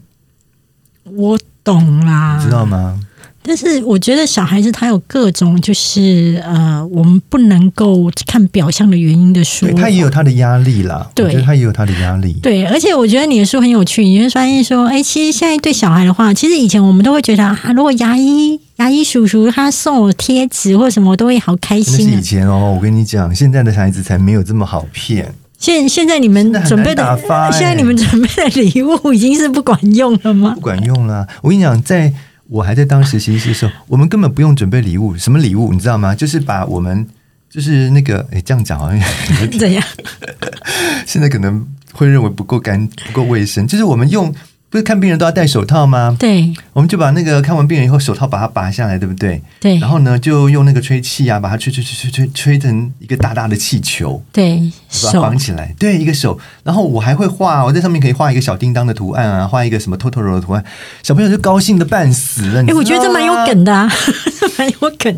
[1.04, 3.00] 我懂啦，你知道吗？
[3.46, 11.06] 但是我觉得小孩子他有各种就是呃，我们不能够看表象的原因的书，他也有他的压力啦。
[11.14, 12.34] 对，他也有他的压力。
[12.42, 22.10] 对，而且我觉得你的书很有趣，你会发现说，哎，其实现在对小孩的话，其实以前我们都会觉得啊，如果牙医牙医叔叔他送我贴纸或什么，我都会好开心。
[22.10, 25.36] 是以前哦，我跟你讲，现在的孩子才没有这么好骗。
[25.60, 27.20] 现现在你们准备的，
[27.52, 30.54] 现在你们准备的礼物已经是不管用了吗？
[30.56, 31.28] 不管用了。
[31.42, 32.14] 我跟你讲，在。
[32.54, 36.14] 我还在当实习的时候，我们根本不用准备礼物，什么礼物你知道吗？
[36.14, 37.04] 就是把我们
[37.50, 39.00] 就是那个哎，这样讲好像
[39.58, 39.84] 怎样？
[41.08, 44.32] 现在可能会认为不够干不够卫生，就是我们用。
[44.74, 46.18] 不是看病人都要戴手套吗？
[46.20, 49.40] 对，我们就把那个看完病人以后，手套把它拔下来，对不对？
[49.60, 49.78] 对。
[49.78, 54.20] 然后呢，就用那个吹气啊，把它吹吹吹吹吹吹成一个大大的气球。
[54.32, 54.72] 对，
[55.04, 55.76] 把它绑起来。
[55.78, 56.40] 对，一个手。
[56.64, 60.66] 然后我还会画，我在上面可以画一个小叮当的图案啊，画一个什么 Totoro 的图案，
[61.04, 62.64] 小朋友就高兴的半死了。
[62.64, 63.88] 哎，我觉得这蛮有梗的啊，
[64.58, 65.16] 蛮有梗。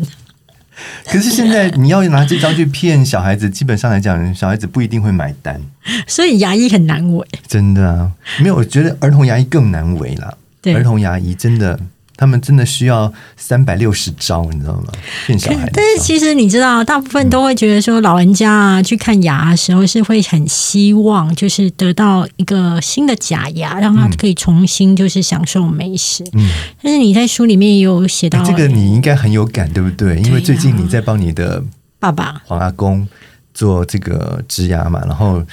[1.06, 5.60] 可是现在你要拿这招去骗小孩子，基本上来讲，小孩子不一定会买单。
[6.06, 10.34] 所以牙医很难为，真的啊，没有，我觉得儿童牙医更难为啦。
[10.74, 11.78] 儿童牙医真的，
[12.16, 14.92] 他们真的需要三百六十招，你知道吗？
[15.26, 15.68] 骗小孩。
[15.72, 26.24] 但是其实你知道，大部分都会觉得说，老人家啊去看牙的时候是会很希望，就是得到一个新的假牙，让他可以重新就是享受美食。
[26.32, 26.48] 嗯，
[26.82, 30.18] 但是你在书里面也有写到哎，这个你应该很有感，对不对？
[30.20, 31.62] 因为最近你在帮你的
[31.98, 33.06] 爸爸，黄阿公
[33.52, 35.44] 做这个植牙嘛，然后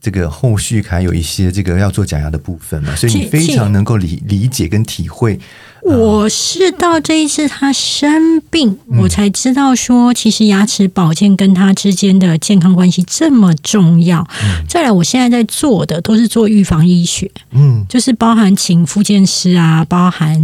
[0.00, 5.40] 这个后续还有一些这个要做假牙的部分嘛，所以你非常能够理理解跟体会。
[5.84, 8.98] 我是到这一次他生病，嗯。
[9.00, 14.26] 我才知道说，其实牙齿保健跟他之间的健康关系这么重要。
[14.68, 17.84] 再来，我现在在做的都是做预防医学，嗯。
[17.88, 20.40] 就是包含请复健师啊，包含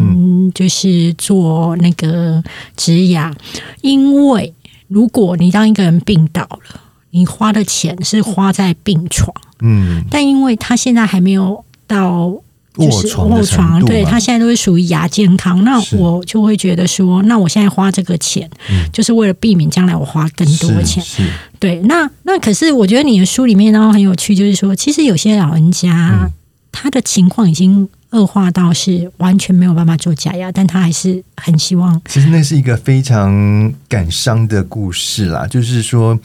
[0.52, 2.42] 就是做那个
[2.76, 3.32] 植牙，
[3.80, 4.52] 因为
[4.88, 12.34] 如果你让一个人病倒了，你花的钱是花在病床，嗯，但因为他现在还没有到。
[12.78, 18.88] 就是卧床对他现在都是属于亚健康，那我就会觉得说，那我现在花这个钱，嗯。
[18.92, 21.02] 就是为了避免将来我花更多是钱。
[21.04, 21.22] 是，
[21.58, 26.32] 对，那那可是我觉得你的书里面然后很有趣，就是说，其实有些老人家、嗯。
[26.70, 36.16] 他的情况已经恶化到是完全没有办法做假牙，但他还是很希望其实那是一个非常感伤的故事啦，就是说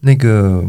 [0.00, 0.62] 那个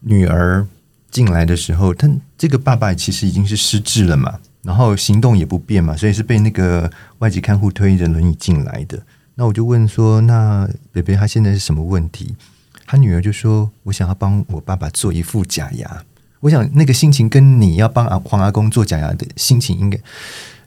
[0.00, 0.66] 女儿
[1.10, 9.00] 进来的时候，他这个爸爸其实已经是失智了嘛，然后行动也不便嘛，所以是被那个外籍看护推着轮椅进来的。
[9.36, 12.34] 那我就问说，那北北他现在是什么问题？
[12.86, 16.02] 他女儿就说：“我想要帮我爸爸做一副假牙。”
[16.40, 19.98] 我想那个心情跟你要帮阿黄阿公做假牙的心情，应该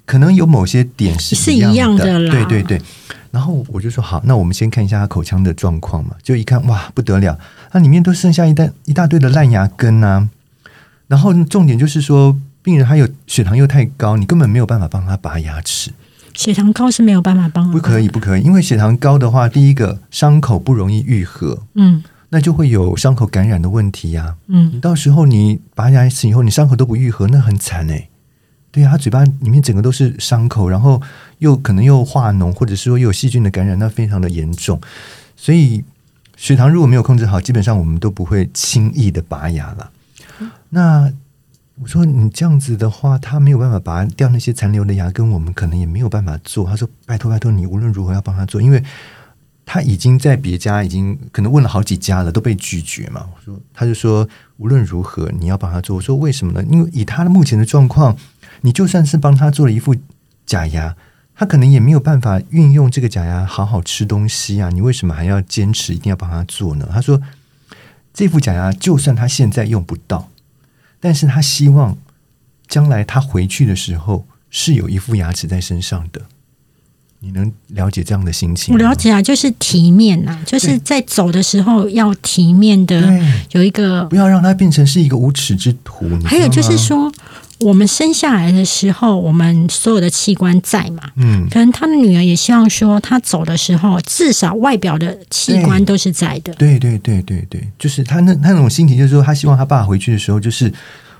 [0.05, 2.81] 可能有某些点是是一样一样的啦对对对。
[3.29, 6.15] 然后我就说好，那我们先看一下他口腔的状况嘛。
[6.23, 7.37] 就一看哇，不得了，
[7.71, 10.27] 它里面都剩下一大一大堆的烂牙根啊。
[11.07, 12.35] 然后重点就是说，
[12.67, 15.89] 病人他有血糖又太高，你根本没有办法帮他拔牙齿。
[16.33, 28.09] 血糖高是没有办法帮，不可以，，不可以，因为血糖高的话，第一个伤口不容易愈合，嗯那就会有伤口感染的问题呀、嗯你到时候你拔牙齿以后，你伤口都不愈合，那很惨哎。
[28.69, 31.01] 对啊，他嘴巴里面整个都是伤口，然后
[31.37, 34.77] 又可能又化脓，或者是说又有细菌的感染，那非常的严重。
[35.37, 35.81] 所以
[36.35, 39.89] 血糖如果没有控制好，基本上我们都不会轻易的拔牙了。
[40.69, 41.09] 那
[41.79, 46.65] 我说你这样子的话，他没有办法拔掉那些残留的牙根，我们可能也没有办法做。
[46.65, 48.83] 他说：“拜托拜托，你无论如何要帮他做，因为
[49.63, 55.95] 他已经在别家已经可能问了好几家了，都被拒绝嘛。”我说，他就说无论如何你要帮他做。
[55.95, 56.63] 我说为什么呢？
[56.67, 58.17] 因为以他的目前的状况，
[58.61, 59.95] 你就算是帮他做了一副
[60.47, 60.95] 假牙，
[61.35, 64.69] 他可能也没有办法运用这个假牙好好吃东西啊。
[64.69, 66.89] 你为什么还要坚持一定要帮他做呢？
[66.91, 67.21] 他说，
[68.15, 70.29] 这副假牙就算他现在用不到。
[71.07, 71.97] 但是他希望
[72.67, 76.21] 将来他回去的时候是有一副牙齿在身上的。
[77.19, 78.73] 你能了解这样的心情？
[78.73, 83.17] 我了解啊，就是体面呐、就是在走的时候要体面的，
[83.51, 86.09] 有一个不要让它变成是一个无耻之徒。
[86.25, 87.09] 还有就是，说，
[87.59, 91.03] 我们生下来的时候，我们所有的器官在嘛？
[91.15, 96.53] 嗯，可能他的女儿也希望说，他走的时候，至少外表的器官都是在的。
[96.53, 100.71] 对对对对对，就是他那他那种心情，就是说他希望他爸回去的时候，就是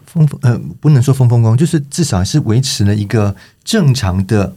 [0.06, 4.54] 风风呃，不能说风风光光，就是至少是维持了一个正常的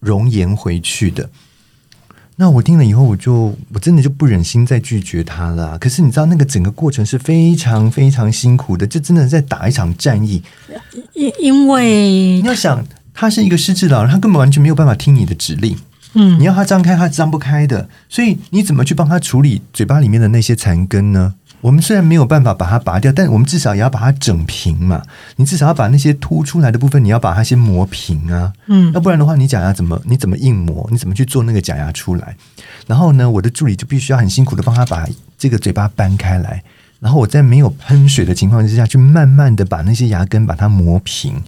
[0.00, 1.28] 容颜回去的。
[2.36, 5.78] 那我听了以后，我就我真的就不忍心再拒绝他了啊。
[5.78, 10.42] 可是你知道，那个整个过程是非常非常辛苦的，就真的在打一场战役。
[11.14, 15.76] 因因为你要想，他是一个失智老人，他根本完全没有办法听你的指令。
[16.16, 17.88] 嗯你要他张开，他张不开的。
[18.08, 21.34] 所以你怎么去帮他处理嘴巴里面的那些残根呢？
[21.64, 25.02] 我们虽然没有办法把它拔掉，但我们至少也要把它整平嘛。
[25.36, 28.52] 你至少要把那些凸出来的部分，你要把它先磨平啊。
[28.66, 30.86] 嗯要不然的话，你假牙怎么你怎么硬磨？
[30.92, 32.36] 你怎么去做那个假牙出来？
[32.86, 36.62] 然后呢，我的助理就必须要很辛苦的帮他把这个嘴巴搬开来，
[37.00, 41.42] 然后我在没有喷水的情况之下去慢慢的把那些牙根把它磨平。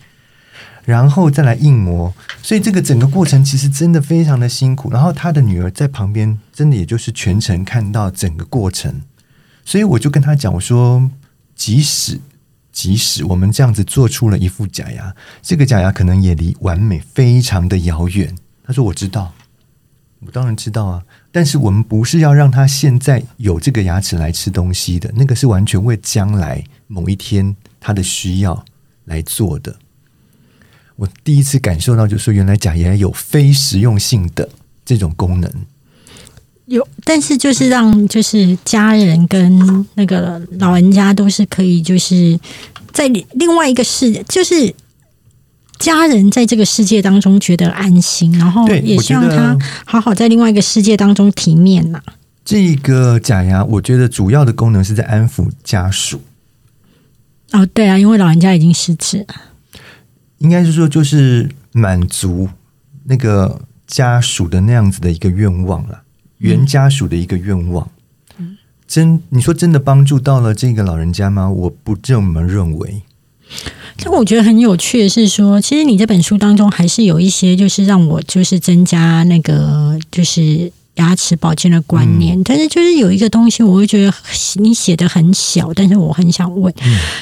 [0.86, 4.90] 然后再来硬磨，所以这个整个过程其实真的非常的辛苦。
[4.90, 9.02] 然后他的女儿在旁边，真的也就是全程看到整个过程，
[9.66, 11.10] 所以我就跟他讲，我说，
[11.56, 12.20] 即使
[12.70, 18.32] 即使我们这样子做出了一副假牙，这个假牙可能也离完美非常的遥远。
[18.64, 19.34] 他说我知道，
[20.20, 21.02] 我当然知道啊，
[21.32, 28.64] 但是我们不是要让他现在有这个牙齿来吃东西的，那个是完全为将来某一天他的需要
[29.06, 29.74] 来做的。
[30.94, 34.48] 我第一次感受到，就是说原来假牙有非实用性的
[34.84, 35.52] 这种功能。
[36.66, 42.38] 有，但是就是让就是家人跟那个老人家都是可以，就是
[42.92, 44.74] 在另外一个世界，就是
[45.78, 52.02] 家人在这个世界当中觉得安心，然后也希望他好好在另外一个世界当中体面呐、
[52.44, 56.20] 这个假牙，我觉得主要的功能是在安抚家属，
[57.52, 59.34] 哦，对啊，因为老人家已经失智了。
[60.38, 62.48] 应该是说就是满足
[63.04, 66.02] 那个家属的那样子的一个愿望了，
[66.38, 67.88] 原家属的一个愿望。
[68.86, 71.50] 真，你说真的帮助到了这个老人家吗？
[71.50, 73.02] 我不这么认为。
[73.98, 82.38] 但我觉得很有趣的是说，其实你这本书当中还是有一些，就是让我就是增加那个就是牙齿保健的观念。
[82.44, 84.12] 但是就是有一个东西，我会觉得
[84.56, 86.72] 你写的很小，但是我很想问，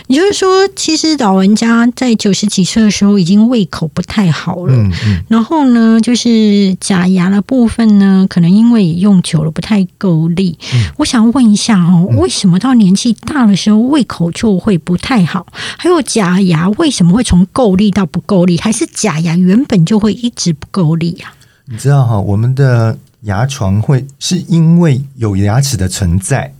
[0.08, 4.74] 你就是说，其实老人家在九十几岁的时候已经胃口不太好了。
[4.74, 10.58] 嗯嗯，然后呢，就是假牙的部分呢，可能因为用久了不太够力。
[10.96, 15.46] 我想问一下哦，为什么到年纪大的时候胃口就会不太好？
[15.78, 18.58] 还有假牙为什么会从够力到不够力？
[18.58, 21.34] 还是假牙原本就会一直不够力啊？
[21.66, 26.54] 你知道哈，我们的牙床会是因为有牙齿的存在，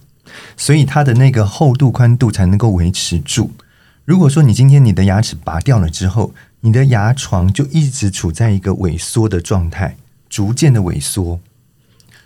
[0.56, 3.50] 所以它的那个厚度、宽度才能够维持住。
[4.04, 9.96] 如果说你今天你的牙齿拔掉了之后，你的牙床就一直处在一个萎缩的状态，
[10.28, 11.40] 逐渐的萎缩。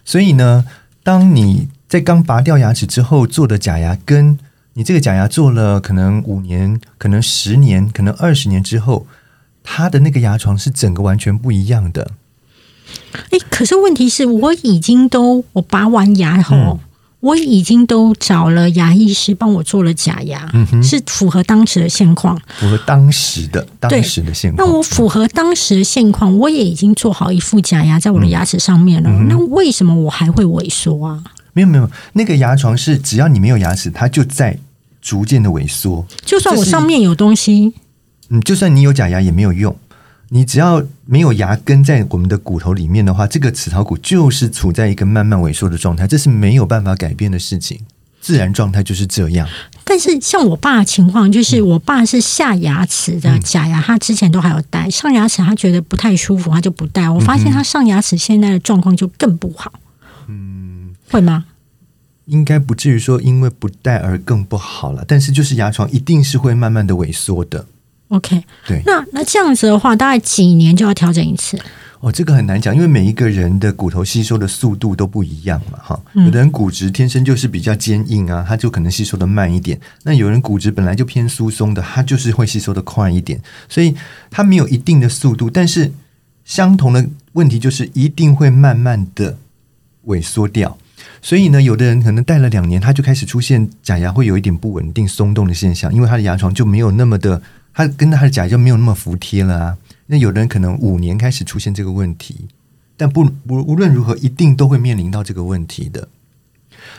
[0.05, 0.64] 所以呢，
[1.03, 4.38] 当你在刚拔掉牙齿之后做的假牙，跟
[4.74, 9.07] 你这个假牙做了可能五年、可能十年、可能二十年之后，
[9.64, 12.12] 它的那个牙床是整个完全不一样的。
[13.31, 16.57] 诶，可是问题是我已经都我拔完牙后。
[16.57, 16.79] 嗯
[17.20, 20.48] 我已经都找了牙医师帮我做了假牙，
[20.81, 22.40] 是符合当时的现况。
[22.61, 24.64] 符合当时的当时的现况。
[24.64, 29.11] 那我符合当时的现况，我也已经做好一副假牙在我的牙齿上面了。
[29.11, 31.20] 嗯那为什么我还会萎缩啊？
[31.55, 34.57] 没有没有，那个牙床是只要你没有牙齿，它就在
[35.03, 36.07] 逐渐的萎缩。
[36.24, 37.74] 就算我上面有东西，
[38.29, 39.77] 嗯，就算你有假牙也没有用，
[40.30, 47.80] 你只要没有牙根在我们的骨头里面的话，这个齿槽骨就是处在一个慢慢萎缩的状态，这是没有办法改变的事情。
[48.20, 49.48] 自然状态就是这样。
[49.84, 57.08] 但是像我爸的情况，就是我爸是下牙齿的假牙，他之前都还有戴，上牙齿他觉得不太舒服，他就不戴。
[57.08, 59.72] 我发现他上牙齿现在的状况就更不好。
[60.26, 61.46] 嗯，会吗？
[62.26, 67.64] 应该不至于说因为不戴而更不好了，但是就是牙床一定是会慢慢的萎缩的。
[68.08, 71.58] OK，对，那那这样子的话，大概几年就要调整一次？
[72.00, 76.00] 哦，这个很难讲，因为每一个人的骨头吸收的速度都不一样嘛，哈。
[76.14, 83.40] 有的人骨质天生就是比较坚硬啊，它就可能吸收的慢一点；那有人骨质本来就偏疏松的，它就是会吸收的快一点。
[83.68, 83.94] 所以
[84.30, 85.92] 它没有一定的速度，但是
[86.44, 89.36] 相同的问题就是一定会慢慢的
[90.06, 90.78] 萎缩掉。
[91.20, 97.42] 所以呢，有的人可能戴了两年，他就开始出现假牙会有一点不稳定、松动的现象，因为他的牙床就没有那么的，
[97.78, 99.78] 他跟他的假牙就没有那么服帖了啊。
[100.06, 102.48] 那有的人可能五年开始出现这个问题，
[102.96, 106.08] 但不无无论如何，一定都会面临到这个问题的。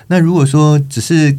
[0.08, 1.38] 那如果说只是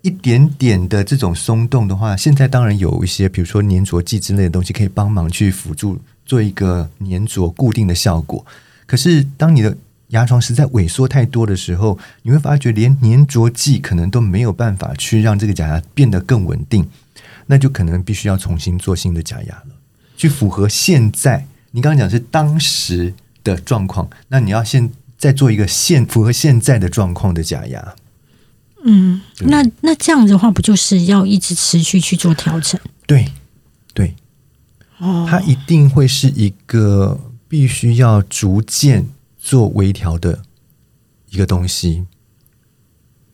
[0.00, 8.42] 一点点的这种松动的话，现在当然有一些，比如说粘着剂之类的东西，可以帮忙去辅助做一个粘着固定的效果。
[8.86, 9.76] 可是当你的
[10.08, 16.88] 牙床实在萎缩太多的时候，你会发觉连粘着剂可能都没有办法去让这个假牙变得更稳定，
[17.48, 19.74] 那就可能必须要重新做新的假牙了，
[20.16, 27.94] 去符合现在你刚刚讲是当时的状况，那你要现再做一个现符合现在的状况的假牙。
[28.84, 32.80] 嗯，那那这样子的话，不就是要一直持续去做调整？
[33.06, 33.32] 对，
[33.92, 34.14] 对，
[34.98, 39.08] 哦，它一定会是一个必须要逐渐
[39.38, 40.42] 做微调的
[41.30, 42.06] 一个东西。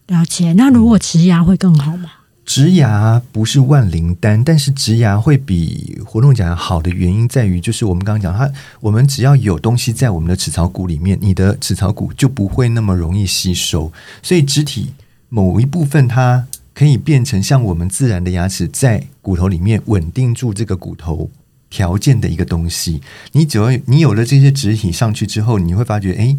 [0.07, 0.53] 了解。
[0.55, 2.11] 那如果植牙会更好吗？
[2.45, 13.91] 植牙不是万灵丹，但是植牙会比活动假牙好的原因在于，就是我们刚刚讲，它我们只要有东西在我们的齿槽骨里面，你的齿槽骨就不会那么容易吸收，
[14.23, 14.93] 所以植体
[15.31, 21.31] 某一部分它可以变成像我们自然的牙齿在骨头里面稳定住这个骨头
[21.71, 23.01] 条件的一个东西。
[23.33, 26.37] 你只要你有了这些植体上去之后，你会发觉，哎，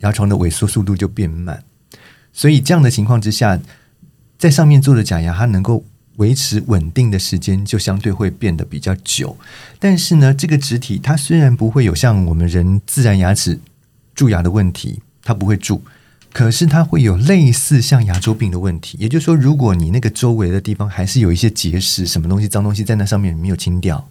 [0.00, 1.62] 牙床的萎缩速度就变慢。
[2.32, 3.60] 所以这样的情况之下，
[4.42, 5.84] 在上面做的假牙，它能够
[6.16, 9.36] 维持稳定的时间就相对会变得比较久。
[9.78, 13.60] 但是呢，这个植体它虽然不会有像我们人自然牙齿
[14.16, 15.80] 蛀牙的问题，它不会蛀，
[16.32, 18.98] 可是它会有类似像牙周病的问题。
[18.98, 24.04] 也就是说，如果你那个周围的地方还是有一些结石、什么东西、脏东西在那上面没有清掉，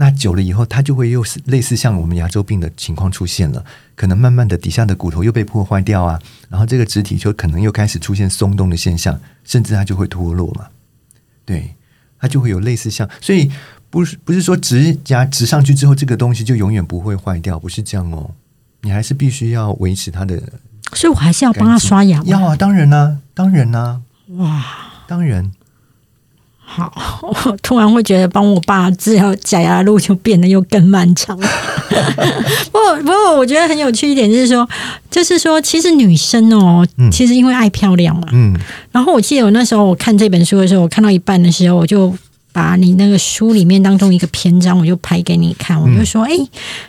[0.00, 3.64] 那久了以后，它就会又是类似像我们牙周病的情况出现了，
[3.96, 10.68] 可能慢慢的底下的骨头又被破坏掉啊，然后这个植体就可能又开始出现松动的现象，甚至它就会脱落嘛。
[11.44, 11.74] 对，
[12.20, 13.50] 它就会有类似像，所以
[13.90, 18.30] 不是不是说植牙植上去之后，这个东西就永远不会坏掉，不是这样哦，
[18.82, 20.40] 你还是必须要维持它的。
[20.94, 22.22] 所以我还是要帮他刷牙？
[22.24, 24.64] 要啊，当然啦、当然啦、哇，
[25.08, 25.50] 当然。
[26.70, 26.92] 好，
[27.22, 31.34] 我突然会觉得帮我爸治疗假牙的路就变得又更漫长。
[32.70, 34.68] 不过，不过我觉得很有趣一点就是说，
[35.10, 38.28] 就是说，其实女生哦，嗯其实因为爱漂亮嘛。
[38.32, 38.54] 嗯
[38.92, 42.14] 然后我记得我那时候我看这本书的时候，我看到一半的时候，我就。
[42.50, 46.30] 把你那个书里面当中一个篇章，我就拍给你看，我就说：“哎、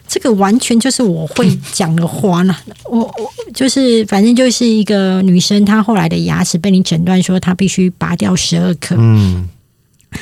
[0.07, 2.55] 这个完全就是我会讲的话呢。
[2.85, 9.47] 我我就是反正就是一个女生，她后来的牙齿被你诊断说她必须拔掉十二颗，嗯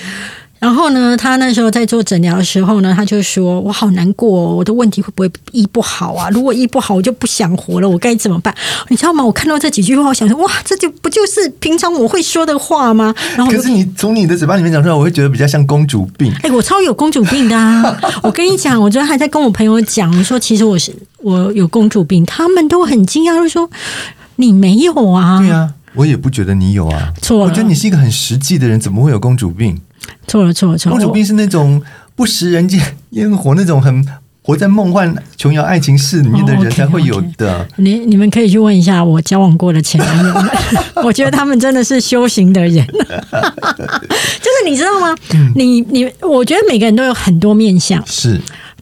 [0.60, 6.28] 然后呢，他那时候在做诊疗的时候呢，他就说：“我好难过、哦，我的问题会不会医不好啊？
[6.34, 8.52] 如果医不好，我就不想活了，我该怎么办？”
[8.90, 9.24] 你知道吗？
[9.24, 16.34] 我看到这几句话，我想说：“哇，这就不就是平常我会说的话吗？”然后可是你从你的嘴巴里面讲出来，我会觉得比较像公主病。
[16.42, 17.96] 哎、我超有公主病的啊！
[18.24, 23.70] 我跟你讲，我昨天还在跟我朋友讲，我说其实我是我有公主病，他们都很惊讶，就说
[24.38, 25.38] 你没有啊？
[25.40, 27.12] 对啊，我也不觉得你有啊。
[27.22, 29.82] 错了我觉得你是一个很实际的人，怎么会有公主病？
[30.28, 31.82] 错了错了错了，公主病是那种
[32.16, 32.80] 不食人间
[33.12, 34.06] 烟火、那种很
[34.42, 37.68] 活在梦幻琼瑶爱情世里面的哦人才会有的。
[37.76, 40.34] 你你们可以去问一下我交往过的前男友，
[41.04, 45.14] 我觉得他们真的是修行的人， 就是你知道吗？
[45.56, 48.02] 你你，我觉得每个人都有很多面相。
[48.08, 48.40] 是，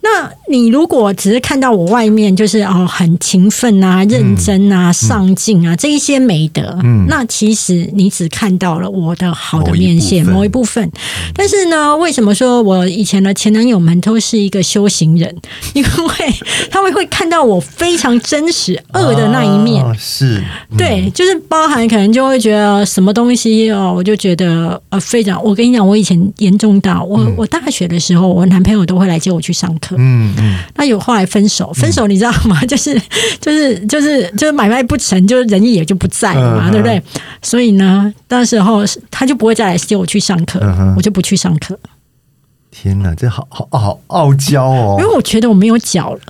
[0.08, 10.88] 那你如果只是看到我外面就是哦很勤奋啊、认真啊、上进啊这一些美德，嗯那其实你只看到了我的好的面线某一部分。
[11.34, 15.34] 但是呢，为什么说我以前的前男友们都是一个修行人？
[15.74, 16.34] 因为
[16.70, 19.84] 他们会看到我非常真实恶的那一面。
[19.84, 20.38] 哦是，
[20.70, 25.42] 嗯对，就是包含可能就会觉得什么东西哦，我就觉得呃非常。
[25.42, 29.95] 我跟你讲，我以前严重到我、我大学的时候，我男朋友都会来接我去上课。
[29.98, 32.60] 嗯嗯，那有后来分手，分手你知道吗？
[32.66, 32.98] 就是
[33.40, 37.02] 就是就是就是买卖不成，就是人也就不在了嘛，嗯对不对？
[37.42, 41.78] 所以呢，那时候他就不会再来接我去上课，嗯我就不去上课，
[42.70, 45.12] 天哪，这好好好傲娇哦因为。
[45.16, 46.20] 我觉得我没有脚了。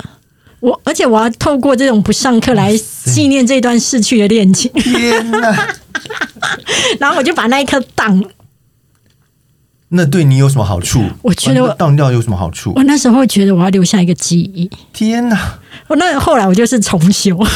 [0.61, 5.69] 我而且我要透过这种不上课来纪念这段逝去的恋情，天哪，
[6.99, 8.29] 然后我就把那一颗当了。
[9.89, 11.05] 那对你有什么好处？
[11.23, 12.83] 我觉得我当掉有什么好处我？
[12.85, 14.69] 那时候觉得我要留下一个记忆。
[14.93, 15.39] 天哪！
[15.87, 17.39] 我那后来我就是重修。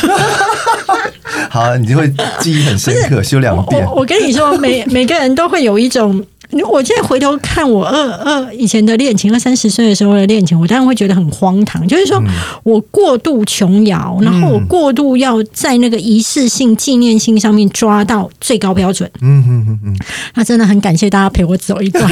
[1.50, 3.96] 好，你就会记忆很深刻，修两遍我。
[3.96, 6.24] 我跟你说，每每个人都会有一种。
[6.68, 11.86] 我现在回头看我二二以前的恋情，二三十岁的时候的恋情，我当然会觉得很荒唐。
[11.86, 12.22] 就是说
[12.62, 19.10] 我过度琼瑶，然后我过度要在那个仪式性、纪念性上面抓到最高标准。
[19.20, 19.96] 嗯嗯嗯嗯，
[20.34, 22.04] 那真的很感谢大家陪我走一段。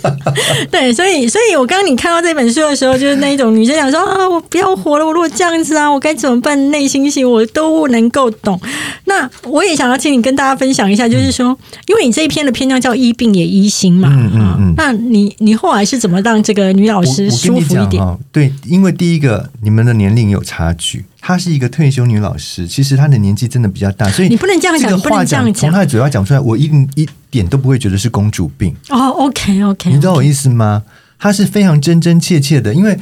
[0.70, 6.56] 对，所以，所以我刚刚你看到这本书的时候，就是那一种女生想说啊，我不要活了，我如果这样子啊，我该怎么办？
[6.70, 8.60] 内心戏我都能够懂。
[9.04, 11.56] 那我也想要请你跟大家分享一下，就是说，
[11.86, 18.18] 因为你这一篇的篇章叫医病也医心嘛，嗯嗯啊嗯那你你后来是怎么让这个女老师舒服一点？
[18.32, 30.82] 对，因为第一个你们的年龄有差距，她是一个退休女老师，其实她的年纪真的比较大，所以你不能这样讲不能话这样讲从她的嘴巴讲出来，我一定一点都不会觉得是公主病，哦，OK OK，你知道我意思吗？
[31.18, 32.98] 她是非常真真切切的，因为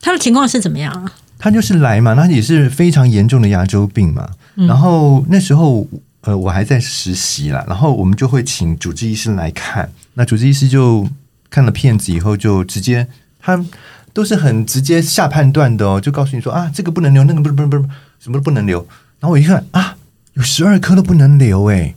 [0.00, 1.12] 她的情况是怎么样啊？
[1.38, 4.28] 她就是来嘛，那也是非常严重的牙周病嘛。
[4.56, 5.84] 嗯然后那时候
[6.24, 11.08] 呃我还在实习啦，然后我们就会请主治医师来看，那主治医师就
[11.48, 13.06] 看了片子以后就直接
[13.38, 13.64] 他
[14.12, 18.78] 都是很直接下判断的哦，就告诉你说啊这个不能留，那个不不不不什么都不能留。
[19.20, 19.96] 然后我一看啊
[20.34, 21.94] 有十二颗都不能留诶，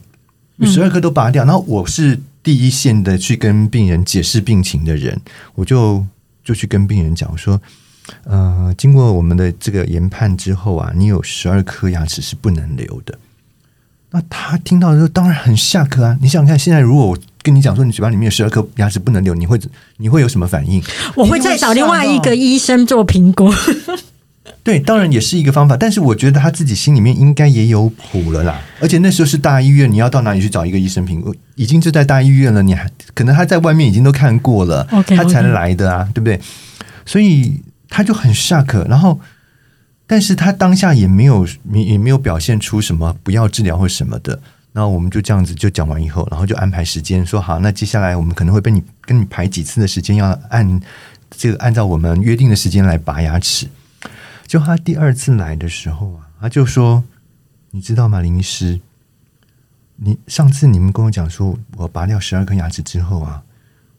[0.58, 1.44] 有十二颗都拔掉。
[1.46, 5.20] 然后我是第一线的去跟病人解释病情的人，
[5.56, 6.06] 我就
[6.44, 7.62] 就去跟病人讲我说。
[8.24, 13.20] 呃，经过我们的这个研判之后啊，你有十二颗牙齿是不能留的。
[14.12, 16.18] 那他听到的时候，当然很下课啊！
[16.22, 19.60] 你想想看，现在如果我跟你讲说你嘴巴里面有十二颗牙齿不能留，你会
[19.98, 20.82] 你会有什么反应？
[21.16, 23.54] 我会再找另外一个医生做评估。
[24.64, 28.60] 对，当然也是一个方法，但是我觉得他自己心里面应该也有谱了啦。
[28.80, 31.34] 而且那时候是大医院，你要到哪里去找一个医生评估？
[31.56, 36.40] 已经就在大医院了，你还可能他在外面已经都看过了他才来的啊，对不对？
[37.06, 39.20] 所以他就很 shock，然后，
[40.08, 44.42] 但是他当下也没有也没有表现出什么不要治疗或什么的。
[44.72, 50.82] 那我们就这样子就讲完以后，然后就安排时间说好，那接下来我们可能会被你跟你排几次的时间，要按
[51.32, 53.68] 这个按照我们约定的时间来拔牙齿。
[54.46, 57.04] 就他第二次来的时候啊，他就说
[57.72, 58.80] ：“你知道吗，林医师？
[59.96, 63.42] 你上次你们跟我讲说我拔掉十二颗牙齿之后啊，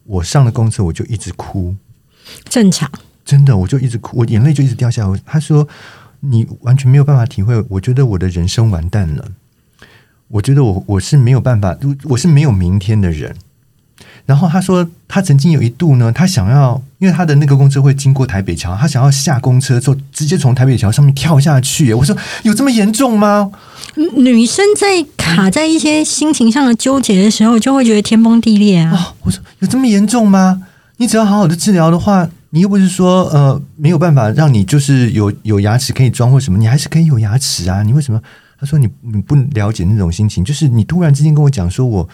[0.04, 1.74] 我上了公厕我就一直哭，
[2.48, 2.88] 正常，
[3.28, 5.68] 真的我就一直哭，我眼泪就一直掉下来。”他说
[6.20, 9.22] ：“你完全没有办法体会，我觉得我的人生完蛋了。
[10.28, 13.36] 我觉得我我是没有办法，我是没有明天的人。”
[14.24, 21.92] 然后他说，他曾经有一度呢，他想要，因为他的那个公车会经过台北桥，他想要下公车之后直接从台北桥上面跳下去。
[21.92, 23.50] 我说，有这么严重吗？
[24.16, 29.14] 女生在卡在一些心情上的纠结的时候，就会觉得天崩地裂啊。
[29.20, 30.62] 我说，有这么严重吗？
[30.98, 37.84] 你只要好好的治疗的话，你又不是说呃没有办法让你就是有有牙齿可以装或什么，你还是可以有牙齿啊。
[37.84, 38.20] 你为什么？
[38.58, 42.08] 他说你你不了解那种心情，就是你突然之间跟我讲说我。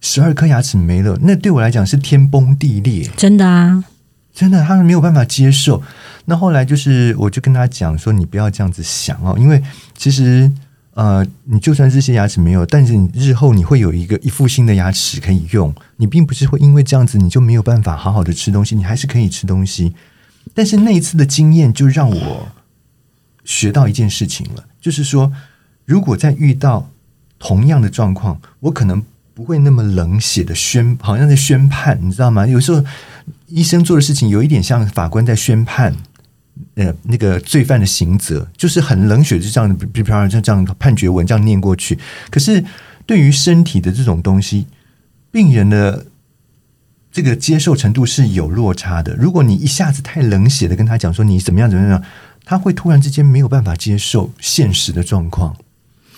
[0.00, 3.82] 十二颗牙齿没了，那对我来讲是天崩地裂，真的啊，
[4.32, 5.82] 真的，他们没有办法接受。
[6.26, 9.60] 那后来就是，我就跟他讲说，你不要这样子想哦，因为
[9.96, 10.48] 其实
[10.98, 19.94] 呃，你就算这些牙齿没有，但是你日后你会有一个一副新的牙齿可以用，你并不是会因为这样子你就没有办法好好的吃东西，你还是可以吃东西。
[20.52, 22.48] 但是那一次的经验就让我
[23.44, 25.32] 学到一件事情了，就是说，
[25.84, 26.90] 如果在遇到
[27.38, 29.00] 同样的状况，我可能。
[29.38, 32.44] 不会那么冷血的宣，好像在宣判，你知道吗？
[32.44, 32.84] 有时候
[33.46, 35.94] 医生做的事情有一点像法官在宣判，
[36.74, 41.98] 呃，那个罪犯的刑责，就是很冷血，就这样，比如像这样判决文这样念过去。
[42.30, 42.64] 可是
[43.06, 44.66] 对于身体的这种东西，
[45.30, 46.06] 病人的
[47.10, 49.14] 这个接受程度是有落差的。
[49.16, 52.02] 如果你一下子太冷血的跟他讲说你怎么样怎么样，
[52.44, 55.56] 他会突然之间没有办法接受现实的状况。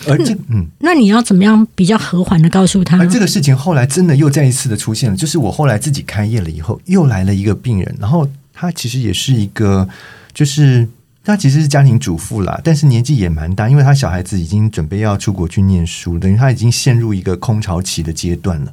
[0.07, 2.99] 而这嗯，那你要怎么样比较和缓的告诉他？
[2.99, 9.87] 而这个事情后来真的又再一次的出现了，就是我后来自己开业了以后，又来了一个病人，然后他其实也是一个，
[10.33, 10.89] 就是
[11.23, 18.73] 他其实是家庭主妇啦，但是年纪也蛮大，因为他小孩子已经准备要出国去念书，等于他已经陷入一个空巢期的阶段了。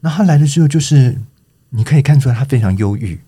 [0.00, 1.18] 那他来的时候，就是
[1.70, 3.20] 你可以看出来他非常忧郁，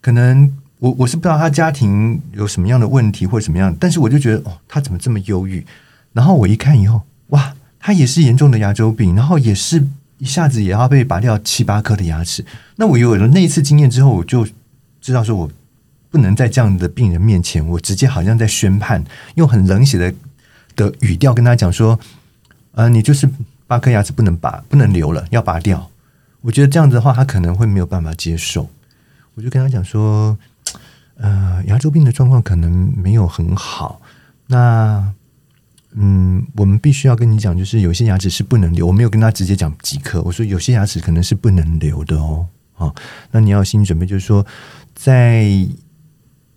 [0.00, 5.64] 可能我我是不知道他家庭有什么样的问题或者什么样，但是我就觉得哦，他怎么这么忧郁？
[6.12, 9.86] 然后我一看以后，哇，他也是严重的牙周病，然后也是
[10.18, 12.44] 一下子也要被拔掉七八颗的牙齿。
[12.76, 14.48] 那我有了那一次经验之后，我就
[15.00, 15.50] 知道说我
[16.16, 19.04] 不能在这样的病人面前，我直接好像在宣判，
[19.34, 20.14] 用很冷血的
[20.74, 22.00] 的语调跟他讲说
[22.72, 23.28] ：“呃，你就是
[23.66, 25.90] 八颗牙齿不能拔，不能留了，要拔掉。”
[26.40, 28.66] 我觉得这样子的话，他可能会没有办法接受。
[29.34, 30.38] 我就跟他讲说
[31.20, 34.00] ：“呃，牙周病的状况可能没有很好。”
[34.48, 35.12] 那
[35.92, 38.86] 嗯，我们必须要跟你讲，就是有些牙齿是不能留。
[38.86, 42.46] 我没有跟他直接讲几颗，我说有些牙齿可能是不能留的哦。
[42.72, 42.94] 好，
[43.32, 44.46] 那你要心理准备，就是说，
[44.94, 45.46] 在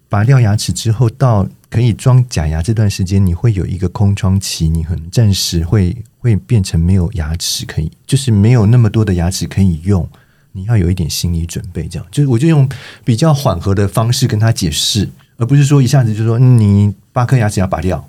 [0.09, 10.09] 拔掉牙齿之后，到可以装假牙这段时间，你会有一个空窗期，你很暂时会会变成没有牙齿可以，就是没有那么多的牙齿可以用。
[10.51, 12.67] 你要有一点心理准备，这样就是我就用
[13.05, 15.07] 比较缓和的方式跟他解释，
[15.37, 18.03] 而不是说一下子就说你八颗牙齿要拔掉。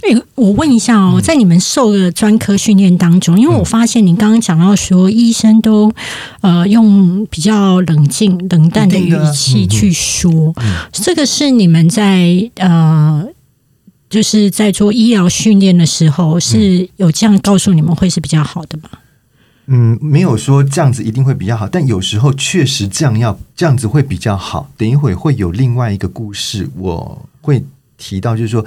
[0.00, 5.92] 哎，我问一下哦，在你们受的专科训练当中，因为我发现你刚刚讲到说，医生都
[6.40, 10.54] 呃用比较冷静、冷淡的语气去说，
[10.92, 13.26] 这个是你们在呃，
[14.08, 18.88] 就是在做医疗训练的时候是有这样告诉你们会是比较好的吗？
[19.66, 24.70] 嗯，没有说这样子一定会比较好，但有时候确实这样要这样子会比较好。
[24.76, 27.64] 等一会会有另外一个故事，我会
[27.96, 28.64] 提到，就是说。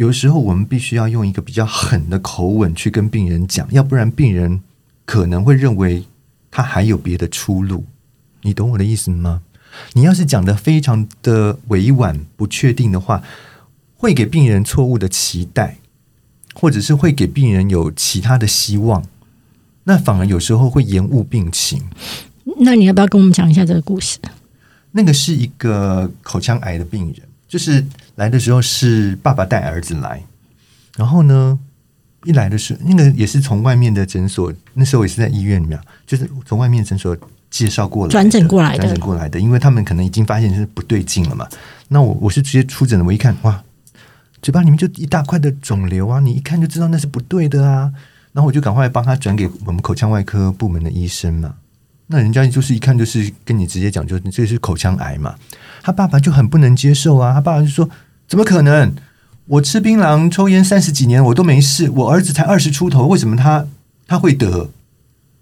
[0.00, 4.62] 有时候我们必须要用一个比较狠的口吻去跟病人讲，要不然病人
[5.04, 6.02] 可能会认为
[6.50, 7.84] 他还有别的出路。
[8.40, 9.42] 你懂我的意思吗？
[9.92, 13.22] 你要是讲的非常的委婉、不确定的话，
[13.94, 15.76] 会给病人错误的期待，
[16.54, 19.04] 或者是会给病人有其他的希望，
[19.84, 21.82] 那反而有时候会延误病情。
[22.60, 24.18] 那你要不要跟我们讲一下这个故事？
[24.92, 27.29] 那个是一个口腔癌的病人。
[27.50, 27.84] 就是
[28.14, 30.22] 来的时候是爸爸带儿子来，
[30.96, 31.58] 然后呢，
[32.22, 35.76] 一来的时候那个也是从外面的诊所，那时候也是在医院里面，
[36.06, 37.16] 就是从外面诊所
[37.50, 41.48] 介绍过来转诊过来的，转诊过来的，因为他们可能已经发现是不对劲了嘛。
[41.88, 43.60] 那我我是直接出诊的，我一看哇，
[44.40, 47.92] 嘴巴里面就一大块的肿瘤啊，你一看就知道那是不对的啊。
[48.32, 51.56] 然后我就赶快帮他转给我们口腔外科部门的医生嘛。
[52.12, 55.36] 那人家就是一看就是跟你直接讲，就这是口腔癌嘛。
[55.80, 57.32] 他爸爸就很不能接受啊！
[57.32, 57.88] 他爸爸就说
[58.26, 58.92] ：“怎么可能？
[59.46, 61.88] 我吃槟榔、抽烟三十几年，我都没事。
[61.88, 63.64] 我儿子才二十出头，为什么他
[64.08, 64.70] 他会得？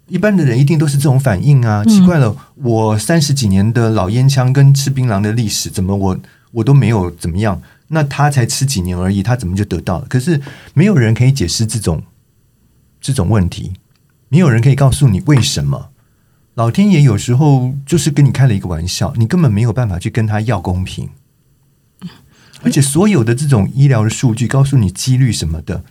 [0.08, 1.82] 一般的人一定都是这种反应啊！
[1.86, 6.18] 奇怪了，我三十几年的老烟枪跟吃槟榔的历史，怎么我
[6.52, 7.60] 我都没有怎么样？
[7.88, 10.06] 那他才吃几年而已，他怎么就得到了？
[10.06, 10.38] 可是
[10.74, 12.02] 没有人可以解释这种
[13.00, 13.72] 这种问题，
[14.28, 15.88] 没有人可以告诉你为什么。
[16.58, 21.08] 老天爷有时候就是跟你开了一个玩笑，你根本没有办法去跟他要公平。
[22.62, 25.84] 而且所有的这种医疗的数据告诉你几率什么的，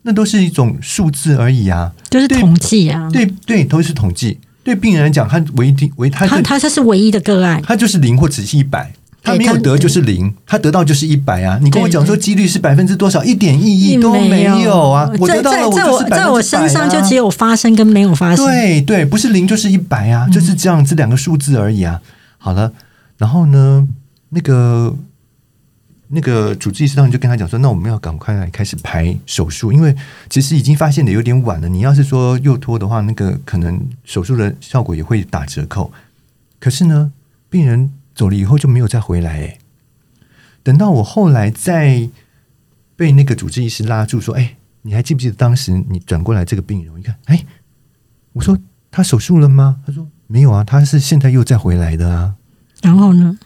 [0.00, 4.40] 那都是一种数字而已啊，就是统计啊，对对，都是统计。
[4.62, 8.90] 对病人来讲，他唯一唯他他他是唯一的个案，他就是零或只是一百，
[9.24, 11.58] 他没有得就是零，他得到就是一百啊。
[11.60, 15.10] 你跟我讲说几率是百分之多少，一点意义都没有啊。
[15.18, 18.46] 我得到了，我就是在我身上就只有发生跟没有发生。
[18.46, 22.00] 对对，不是零就是一百啊，就是这样这两个数字而已啊。
[22.38, 22.70] 好了，
[23.18, 23.88] 然后呢，
[24.28, 24.94] 那个。
[26.08, 29.92] 那个主治医师当时就跟他讲说：“那我们要赶快来开始排手术，因为
[30.28, 31.68] 其实已经发现的有点晚了。
[31.68, 35.90] 你要是说又拖的话，那个可能手术的效果也会打折扣。
[36.60, 37.10] 可是呢，
[37.48, 39.40] 病人走了以后就没有再回来。
[39.40, 39.58] 哎，
[40.62, 42.08] 等到我后来再
[42.96, 47.44] 被那个主治医师拉住说：‘哎，你还记不记得当时你转过来这个病人？’我一看，哎，
[48.32, 48.58] 我说
[48.90, 49.80] 他手术了吗？
[49.86, 52.34] 他说没有啊，他是现在又再回来的啊。
[52.82, 53.38] 然后呢？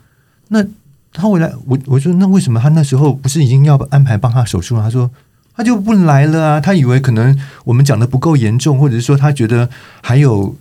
[0.49, 0.65] 那。”
[1.11, 4.83] 他回来，我我说那为什么他那时候不是已经要安排帮他手术了？
[4.83, 5.11] 他说
[5.55, 9.69] 他就不来了啊，他以为可能我们讲的不够严重，或者是说他觉得
[10.03, 10.55] 还有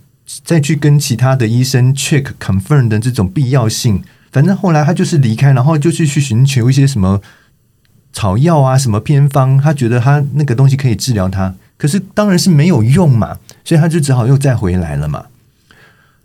[0.44, 4.02] 再去跟其他的医生 check confirm 的这种必要性。
[4.30, 7.20] 反正后来他就是离开，然后就去去寻求一些什么
[8.12, 15.26] 草药啊，什么偏方，他觉得他那个东西可以治疗他，可是当然是没有用嘛，所以他就只好又再回来了嘛。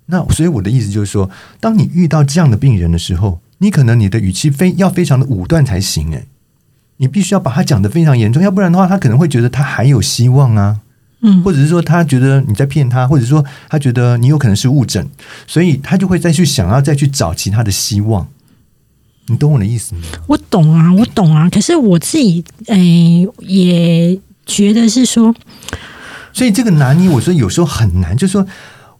[0.07, 1.29] 那所以我的意思就是说，
[1.59, 3.39] 当你遇到这样的病人的时候。
[3.59, 6.25] 你可能你的语气非要非常的武断才行哎，
[6.97, 10.81] 你必须要把他讲的非常严重，要不然的话，他可能会觉得他还有希望啊，
[11.23, 15.09] 嗯，或者是说他觉得你在骗他，或者说他觉得你有可能是误诊，
[15.47, 18.27] 所以他就会再去想要再去找其他的希望。
[19.27, 20.01] 你懂我的意思吗？
[20.27, 25.33] 我懂啊，我懂啊，可是我自己诶也觉得是说，
[26.31, 28.45] 所以这个拿捏，我说有时候很难，就是说。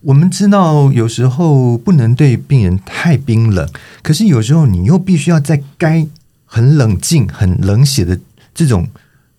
[0.06, 3.66] 我们知道有时候不能对病人太冰冷，
[4.02, 6.06] 可是有时候你又必须要在该
[6.44, 8.20] 很冷静、很冷血的
[8.54, 8.86] 这种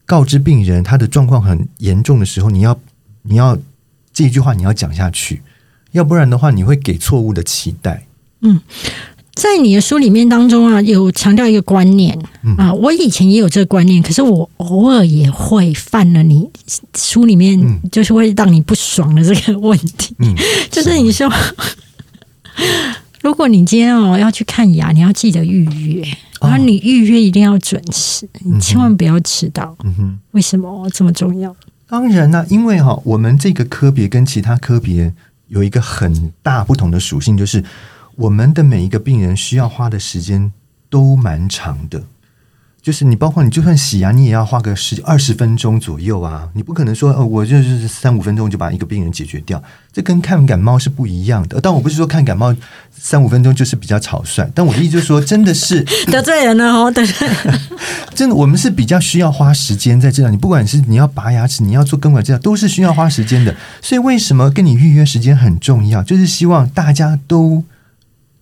[0.06, 2.78] 告知病人他的状况很严重的时候，你要
[3.22, 3.58] 你要
[4.12, 5.42] 这一句话你要讲下去，
[5.92, 8.06] 要不然的话你会给错误的期待。
[8.40, 8.60] 嗯。
[9.34, 12.16] 在你的书里面当中啊，有强调一个观念
[12.56, 16.48] 啊，我以前也有这个观念，可是我偶尔也会犯了你
[16.96, 20.14] 书里面就是会让你不爽的这个问题，
[20.70, 21.28] 就是你说，
[23.24, 26.06] 如果你今天哦要去看牙，你要记得预约，
[26.42, 29.74] 然后你预约一定要准时，你千万不要迟到。
[29.82, 31.56] 嗯哼，为什么这么重要？
[31.88, 35.14] 当然呢，因为哈，我们这个科别跟其他科别
[35.48, 37.64] 有一个很大不同的属性，就是。
[38.16, 40.52] 我们的每一个病人需要花的时间
[40.88, 42.00] 都蛮长的，
[42.84, 46.46] 就是你包括你就算洗牙，你也要花个十二十分钟左右啊！
[46.52, 51.58] 你不可能说，呃，我就是三五分钟就把一个病人解决掉，这跟看感冒是不一样的。
[51.62, 52.54] 但我不是说看感冒
[52.92, 55.82] 三五分钟就是比较草率，但我的意思就是说，真的是
[56.12, 57.02] 得罪人了哦， 对，
[58.14, 60.30] 真的，我们是比较需要花时间在这样。
[60.30, 63.56] 你不管是你要拔牙齿，你要做根管治疗，都是需要花时间的。
[63.80, 66.02] 所以为什么跟你预约时间很重要？
[66.02, 67.64] 就是希望大家都。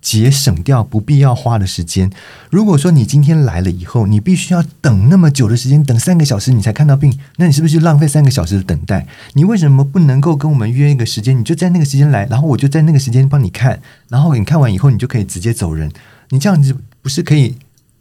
[0.02, 2.10] 节省掉不必要花的时间。
[2.50, 9.06] 如果说你今天来了以后，你必须要等那么久的时间，等三个小时你才看到病，那你是不是浪费三个小时的等待？
[9.34, 11.38] 你为什么不能够跟我们约一个时间？
[11.38, 15.90] 你就在那个时间来，然后我就在那个时间帮你看，然后你看完以后，你就可以直接走人。
[16.30, 17.54] 你这样子不是可以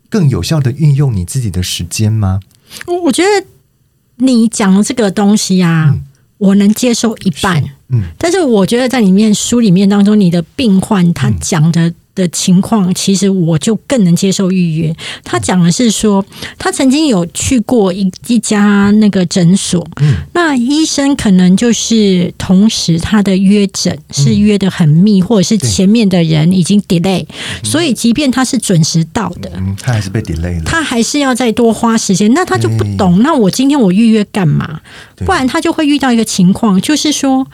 [0.09, 2.39] 更有效的运用你自己的时间吗？
[2.87, 3.45] 我我觉得
[4.15, 5.99] 你讲的这个东西啊，
[6.39, 7.63] 我能接受一半。
[7.91, 11.93] 嗯，但是我觉得在里面书里面当中，你的病患他讲的。
[12.13, 14.93] 的情况，其实我就更能接受预约。
[15.23, 16.23] 他讲的是说，
[16.57, 27.25] 他曾经有去过一一家那个诊所，嗯，那医生可能就是同时他的约诊是约的很密，或者是前面的人已经 delay，
[27.63, 32.29] 所以即便他是准时到的，嗯，他还是被 delay 了，他还是要再多花时间。
[32.33, 34.81] 那他就不懂，那我今天我预约干嘛？
[35.25, 37.47] 不然他就会遇到一个情况，就是说，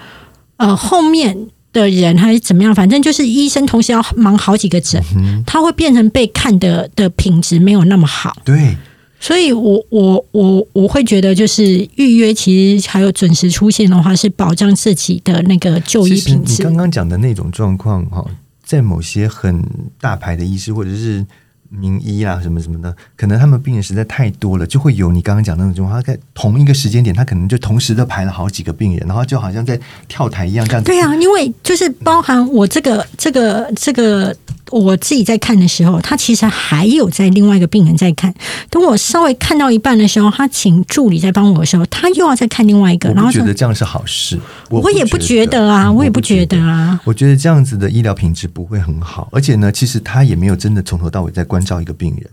[0.58, 1.48] 呃，后面。
[1.74, 2.74] 的人还是怎么样？
[2.74, 5.00] 反正就是医生同时要忙好几个诊，
[5.46, 8.36] 他会变成被看的的品质没有那么好。
[8.44, 8.76] 对，
[9.20, 16.64] 所以我我我我会觉得，就是预约其实还有准时出现的话，是保障自己的那个就医品质。
[16.64, 18.26] 你刚刚讲的那种状况哈，
[18.64, 19.64] 在某些很
[20.02, 21.24] 大牌的医师或者是
[21.70, 30.84] 名医啊什么什么的，可能他们病人实在太多了，就会有你刚刚讲那种情况，他在同一个时间点，他可能就同时都排了好几个病人，然后就好像在跳台一样这样。
[30.84, 34.36] 对啊，因为就是包含我这个这个这个。
[34.72, 38.34] 我自己在看的时候，他其实还有在另外一个病人在看。
[38.70, 43.10] 等我稍微看到一半的时候，他请助理在帮我的时候，他又要再看另外一个。
[43.12, 44.38] 然后觉得这样是好事，
[44.70, 47.00] 我也不觉得啊，我也不觉得啊。
[47.04, 52.30] 我觉得这样子的医疗品质不会很好，而且呢，其实他也没有真的从头到尾在关照一个病人。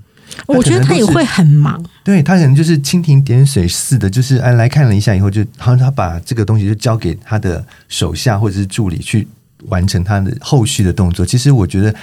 [0.46, 9.28] 我觉得他也会很忙，对他可能就是蜻蜓点水似的，就是哎来看了一下以后，就好像他把这个东西就交给他的手下或者是助理去
[9.68, 11.24] 完成他的后续的动作。
[11.26, 11.94] 其实我觉得。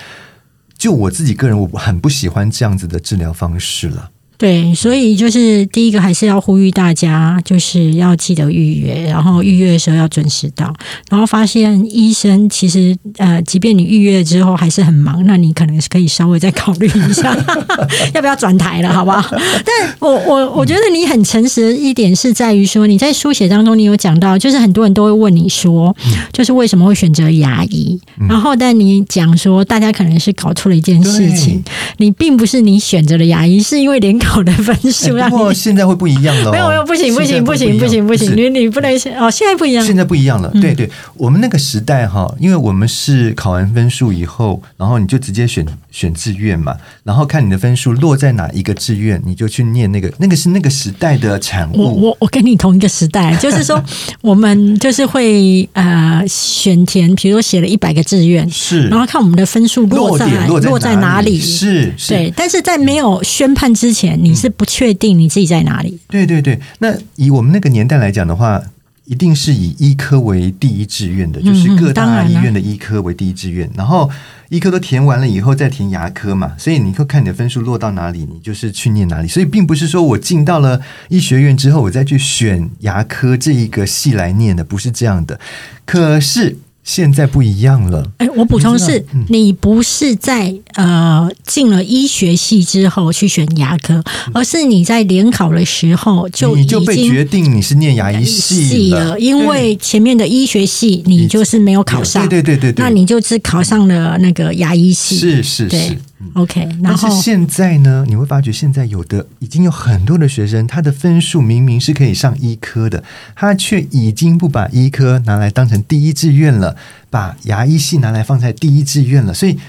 [0.78, 4.09] 就我自己个人，我很不喜欢这样子的治疗方式了。
[4.41, 10.73] 对，所以就是第一个还是要呼吁大家，就是要记得预约，然后预约的时候要准时到。
[11.11, 17.37] 然后发现医生其实呃，即便你预约之后还是很忙，那你可能是可以稍微再考虑一下，
[18.15, 19.21] 要不要转台了，好不好？
[19.29, 25.95] 但我我我觉得你很诚实一点是在于说，你在书写当中你有讲到，就是很多人都会问你说，
[26.33, 28.01] 就是为什么会选择牙医？
[28.27, 31.63] 然后但你讲说，大家可能是搞错了一件事情，
[31.97, 34.19] 你并不是你选择了牙医，是因为连。
[34.32, 36.51] 好的分数，不过现在会不一样了。
[36.55, 40.49] 没有没有，不行不行不行不行不行，你你不能哦，现在不一样，现在不一样了。
[40.61, 46.73] 对对，我们那个时代哈，因为我们是考完分数以后，然后你就直接选选志愿嘛，
[47.03, 51.77] 然后看你的分数落在哪一个志愿，你就去念那个，那个是那个时代的产物。
[51.77, 53.84] 我我我跟你同一个时代， 就是说
[54.21, 62.32] 我们就是会呃选填，比如说写了一百个志愿，是，然后看我们的分数落在落在哪里，是，对。
[62.34, 64.20] 但是在没有宣判之前。
[64.22, 65.99] 你是不确定你自己在哪里？
[66.07, 68.61] 对对对，那以我们那个年代来讲的话，
[69.05, 73.69] 一定是以医科为第一志愿的，就是各大医院的医科为第一志愿。
[73.76, 74.09] 然后
[74.49, 76.53] 医科都填完了以后，再填牙科嘛。
[76.57, 79.28] 所以你会看你的分数落到哪里，你就是去念哪里。
[79.28, 85.39] 所以并不是说我进到了医学院之后，我再去选牙科这一个系来念的，不是这样的。
[85.86, 86.57] 可是。
[86.84, 88.11] 现在不一样了。
[88.17, 94.03] 哎，我补充是，你不是在呃进了医学系之后去选牙科，
[94.34, 105.97] 而是你在联考的时候就你就被决定你是念牙医系了，因为前面的医学系你就是没有考上，对对对对，那你就只考上了那个牙医系，是是是。
[106.34, 113.03] OK，但是现在呢，你会发觉现在有的已经有很多的学生，他的分数明明是可以上医科的，
[113.36, 116.76] 他却已经不把医科拿来当成第一志愿了，
[117.09, 119.34] 把牙医系拿来放在第一志愿了。
[119.34, 119.59] 所以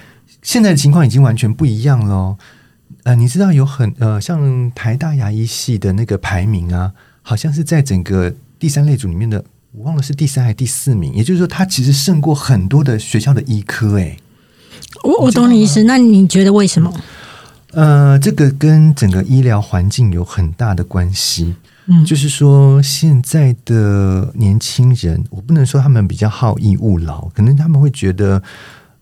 [0.42, 2.36] 现在的情况已经完全不一样了。
[3.04, 6.92] 呃，你知道有很呃，像台大牙医系的那个排名啊，
[7.22, 11.12] 好像是在整个第三类组里面的，我忘了是第三还是第四名。
[11.14, 14.16] 也就是说，他其实胜过很多的学校的医科，哎。
[15.02, 16.92] 我我懂你意思，那你觉得为什么？
[17.72, 21.54] 呃，这个跟整个医疗环境有很大的关系。
[21.86, 28.40] 嗯，就是说现在的年轻人，我不能说他们比较好逸恶劳，可能他们会觉得，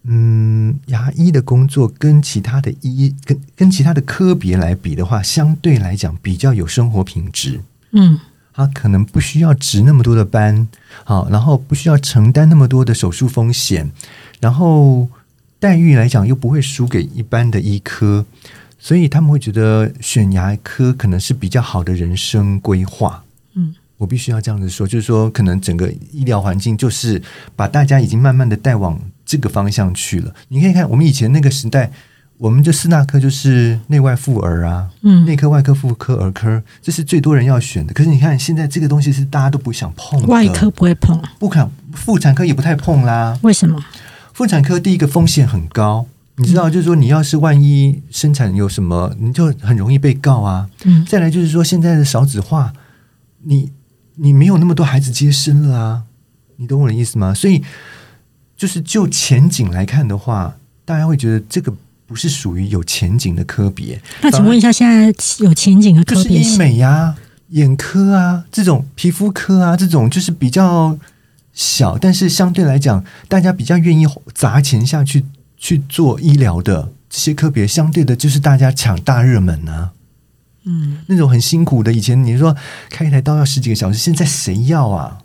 [0.05, 7.61] 嗯，牙医的工作跟其他的医跟跟其他的科别来比的话，相对来讲比较有生活品质。
[7.91, 8.19] 嗯，
[8.55, 10.69] 他可能不需要值那么多的班，
[11.05, 13.91] 好，然后不需要承担那么多的手术风险，
[14.39, 15.09] 然后。
[15.61, 18.25] 待遇来讲又不会输给一般的医科，
[18.79, 23.23] 所以他们会觉得选牙科可能是比较好的人生规划。
[23.55, 27.21] 嗯，我必须要这样子说，就是说，可能整个医疗环境就是
[27.55, 30.35] 把大家已经慢慢的带往这个方向去了。
[30.49, 31.91] 你可以看我们以前那个时代，
[32.39, 37.93] 我们就四大科就是内外妇儿啊，嗯，内科、外科、妇科、儿科，这是最多人要选的。
[37.93, 43.39] 可是你看现在这个东西是大家都不想碰的，外科不会碰，不看妇产科也不太碰啦。
[43.43, 43.79] 为什么？
[44.33, 46.07] 妇产科第一个风险很高，
[46.37, 50.71] 你知道，就是说你要是万一生产有什么，你就很容易被告啊。
[50.85, 52.73] 嗯，再来就是说现在的少子化，
[53.43, 53.71] 你
[54.17, 56.03] 你没有那么多孩子接生了啊，
[56.57, 57.35] 你懂我的意思吗？
[57.35, 57.63] 所以
[58.57, 61.75] 就是就前景来看的话，大家会觉得这个
[62.07, 64.01] 不是属于有前景的科别。
[64.23, 65.13] 那请问一下，现在
[65.45, 67.15] 有前景的科别是医美呀、
[67.49, 70.99] 眼科啊、这种皮肤科啊，这种就是比较。
[71.53, 75.25] 小，但是相对来讲，大家比较愿意砸钱下去
[75.57, 79.91] 去做医疗的这些科别，相对的就是大家抢大热门呢。
[80.65, 82.55] 嗯，那种很辛苦的，以前你说
[82.89, 85.19] 开一台刀要十几个小时，现在谁要啊？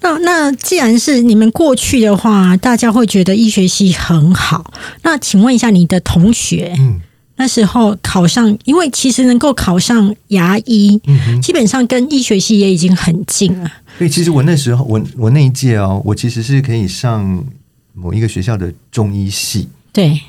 [0.00, 4.72] 那那既然是你们过去的话，大家会觉得医学系很好。
[5.02, 7.00] 那请问一下，你的同学，嗯。
[7.36, 13.70] 那时候考上，因为其实能够考上牙医，嗯基本上跟医学系也已经很近了。
[13.98, 17.44] 所以其实我那时候，我我那一届哦，我其实是可以上
[17.92, 19.68] 某一个学校的中医系。
[19.92, 20.20] 对，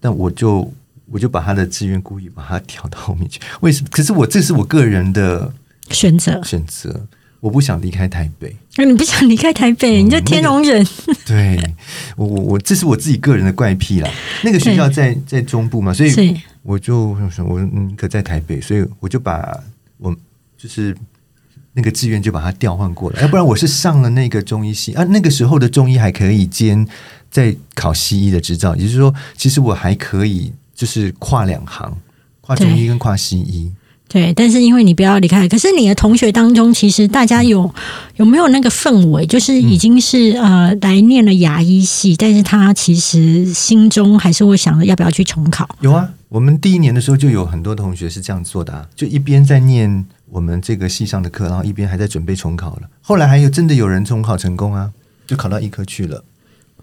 [0.00, 0.70] 但我就
[1.10, 3.40] 我就把他的志愿故意把他调到后面去。
[3.60, 3.88] 为什么？
[3.90, 5.52] 可是我这是我个人的
[5.90, 7.06] 选择，选择，
[7.40, 8.54] 我不想离开台北。
[8.76, 10.02] 那你不想离开台北？
[10.02, 10.86] 你就天龙人。
[11.24, 11.58] 对
[12.16, 14.10] 我，我我这是我自己个人的怪癖啦。
[14.44, 17.16] 那个学校在在中部嘛，所以我就
[17.48, 19.58] 我嗯可在台北，所以我就把
[19.96, 20.14] 我
[20.56, 20.94] 就是
[21.78, 23.22] 那个志愿就把它调换过来。
[23.22, 26.84] 要不然我是上了那个中医系啊，那个时候的中医还可以兼
[27.30, 31.96] 在考西医的执照，也就是说，其实我还可以就是跨两行，
[32.40, 33.70] 跨中医跟跨西医。
[34.08, 37.72] 对，但是因为你不要离开，可是你的同学当中，其实大家有
[38.16, 45.68] 有没有那个氛围，就是已经是呃来念了牙医系，但是他其实心中还是会想着要不要去重考。
[45.82, 52.82] 有啊，我们第一年的时候就有很多同学是这样做的，啊，就一边在念我们这个系上的课，然后一边还在准备重考了。
[53.02, 54.90] 后来还有真的有人重考成功啊，
[55.26, 56.24] 就考到医科去了。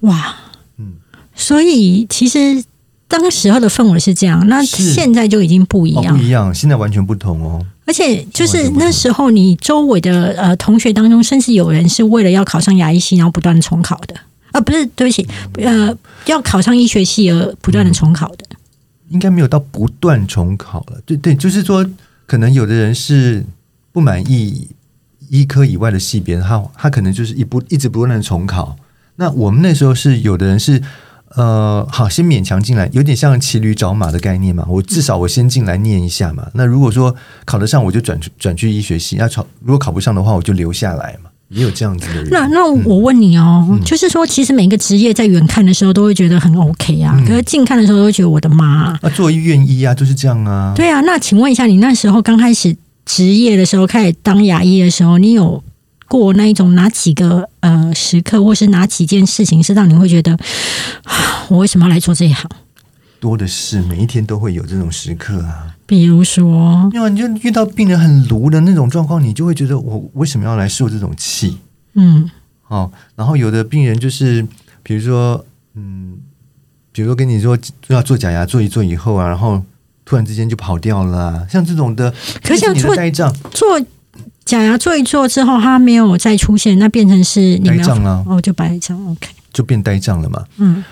[0.01, 0.35] 哇，
[0.77, 0.93] 嗯，
[1.35, 2.63] 所以其实。
[3.07, 7.63] 当时候的氛围是这样，那现在就已经不一样，不一样，现在完全不同哦。
[7.85, 14.15] 而且就是那时候，你周围的呃同学当中，甚至有人是为了要考上牙医系，然后不断重考的
[14.51, 18.45] 啊，不是，对不起，呃，要考上医学系而不断的重考的，
[19.09, 21.01] 应该没有到不断重考了。
[21.05, 21.85] 对对，就是说，
[22.25, 23.45] 可能有的人是
[23.91, 24.69] 不满意
[25.29, 28.77] 医科以外的系别，他他可能就是一不一直不断的重考。
[29.15, 30.81] 那我们那时候是有的人是。
[31.37, 34.65] 呃，好，先勉强进来，有点像骑驴找马的概念嘛。
[34.69, 36.49] 我至少我先进来念一下嘛。
[36.53, 41.29] 那如果说考得上，我就转转去医学系；那考如果考不上的话，我就留下来嘛。
[41.49, 42.27] 也有这样子的人。
[42.31, 50.73] 那那我问你哦，就是说，其实每个职业在远看的时候都会觉得很 OK 啊，可是近看的时候都会觉得我的妈啊，做院医啊，就是这样啊。
[50.75, 52.75] 对啊，那请问一下，你那时候刚开始
[53.05, 55.63] 职业的时候，开始当牙医的时候，你有？
[56.07, 60.37] 过那一种哪几个呃时刻，或是哪几件事情，是让你会觉得
[61.47, 62.47] 我为什么要来做这一行？
[63.19, 65.74] 多的是，每一天都会有这种时刻啊。
[65.85, 71.57] 比如说，因为你就遇到病人很炉的那种状况，你就会觉得我为什么要来受这种气？
[71.93, 72.29] 嗯，
[72.67, 74.45] 哦，然后有的病人就是，
[74.83, 76.17] 比如说，嗯，
[76.91, 77.57] 比如说跟你说
[77.87, 79.61] 要做假牙，做一做以后啊，然后
[80.03, 82.13] 突然之间就跑掉了，像这种的，
[82.43, 83.79] 可是你的呆账做。
[84.45, 90.45] 假牙做一做之后，它没有再出现，那变成是呆账了，哦，就白账，OK，就变呆账了嘛。
[90.57, 90.83] 嗯，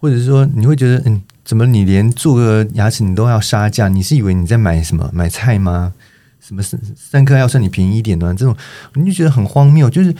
[0.00, 3.88] 或者是说，你会觉得，嗯，怎么你连做个牙齿你都要杀价？
[3.88, 5.92] 你是以为你在买什么买菜吗？
[6.40, 8.34] 什么三三颗要算你便宜一点呢？
[8.34, 8.56] 这种
[8.94, 9.88] 你就觉得很荒谬。
[9.90, 10.14] 就是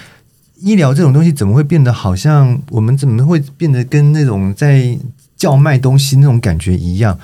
[0.57, 4.99] 医疗这种东西，怎么会变得好像我们怎么会变得跟那种在
[5.37, 7.19] 叫卖东西那种感觉一样？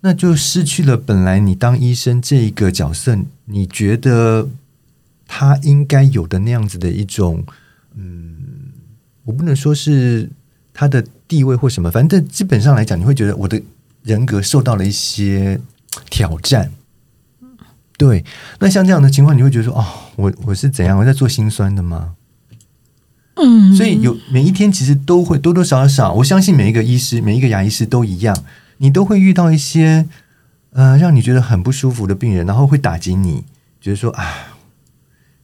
[0.00, 4.48] 那就失去了本来你当医生这一个角色，你觉得？
[5.34, 7.42] 他应该有的那样子的一种，
[7.94, 8.36] 嗯，
[9.24, 10.28] 我不能说是
[10.74, 13.58] 他的地位或什么，反正基本上来讲，你会觉得我的
[14.02, 15.58] 人格受到了一些
[16.10, 16.70] 挑战。
[17.96, 18.22] 对，
[18.58, 19.82] 那像这样的情况，你会觉得说，哦，
[20.16, 20.98] 我我是怎样？
[20.98, 22.16] 我在做心酸的吗？
[23.36, 28.36] 嗯，所以有每一天其实都会多多少少，我相信每一个医师，每一个牙医师都一样，
[28.76, 30.06] 你都会遇到一些
[30.72, 33.44] 呃让你觉得很不舒服的病人，然后会打击你，
[33.80, 34.51] 觉得说啊。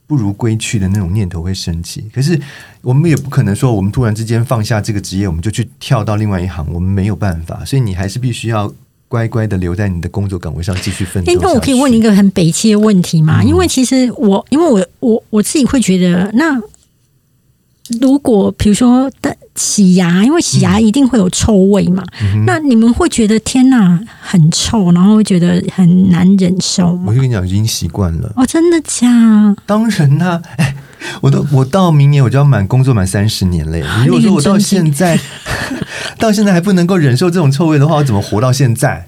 [0.09, 2.41] 不如归去的那种念头会升起，可是
[2.81, 8.73] 我们也不可能说，我们突然之间放下这个职业，我们就去跳到另外一行，我们没有办法，所以你还是必须要
[9.07, 11.31] 乖乖的留在你的工作岗位上继续奋斗。
[11.39, 13.43] 那我可以问你一个很北气的问题吗？
[13.43, 16.59] 因为其实我，因为我我我自己会觉得那。
[18.01, 22.03] 如果比如说的洗牙，因为洗牙一定会有臭味嘛，
[22.45, 27.05] 那你们会觉得天哪很臭，然后会觉得很难忍受吗？
[27.07, 28.31] 我就跟你讲，已经习惯了。
[28.35, 29.55] 哦，真的假？
[29.65, 30.75] 当然啦，哎，
[31.21, 33.83] 我都我到明年我就要满工作满三十年嘞。
[34.05, 35.19] 如果说我到现在
[36.19, 39.07] 到现在还不能够忍受这种臭味的话，我怎么活到现在？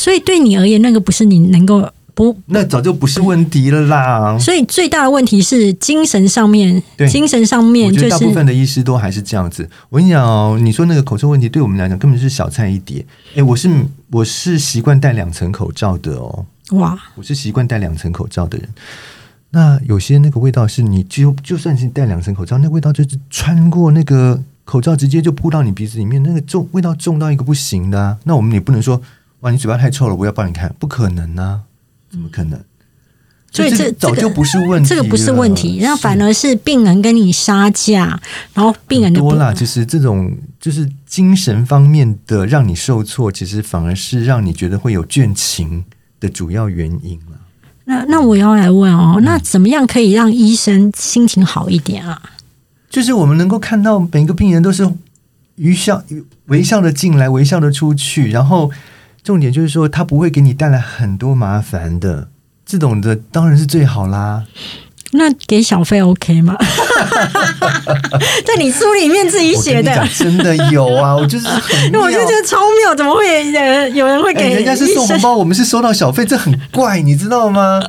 [0.00, 1.88] 所以对你而言，那个不是你能够。
[2.14, 4.38] 不，那早就不是问题了啦。
[4.38, 9.68] 所以最大的问题是精神上面，精神上面，就是大部分的医师都还是这样子。
[9.88, 13.04] 我跟你讲哦，你说那个口臭问题，对我们来讲根本是小菜一碟。
[13.34, 13.68] 哎，我是
[14.10, 16.44] 我是习惯戴两层口罩的哦。
[16.72, 18.68] 哇，我是习惯戴两层口罩的人。
[19.50, 28.18] 那有些那个味道是你就就算是戴两层口罩，那味道就是穿过那个口罩直接就扑到你鼻子里面，那个重味道重到一个不行的。
[28.24, 29.00] 那我们也不能说
[29.40, 31.60] 哇，你嘴巴太臭了，我要帮你看，不可能啊。
[32.12, 32.60] 怎么可能？
[33.54, 38.18] 所以这早就不是问题，这个不是问题，那反而是病人跟你杀价，
[38.54, 39.52] 然后病人多啦。
[39.52, 45.84] 其实这种就是精神方面的让你受挫，其实反而是让你觉得会有倦情
[46.18, 47.36] 的主要原因了。
[47.84, 52.22] 那那我要来问哦，那怎么样可以让医生心情好一点啊？
[52.88, 54.90] 就是我们能够看到每个病人都是
[55.56, 56.02] 微笑
[56.46, 58.70] 微笑的进来，微笑的出去，然后。
[59.24, 62.28] 重点就是说他不会给你带来很多麻烦的，
[62.66, 64.44] 这种的当然是最好啦。
[65.14, 66.56] 那给小费 OK 吗？
[68.46, 71.14] 在你书里面自己写的，真的有啊！
[71.14, 71.46] 我就是，
[71.88, 77.82] 因为我就觉得超妙，怎么会有有人会给人家是送红包，我们是收到小费，这很怪，你知道吗？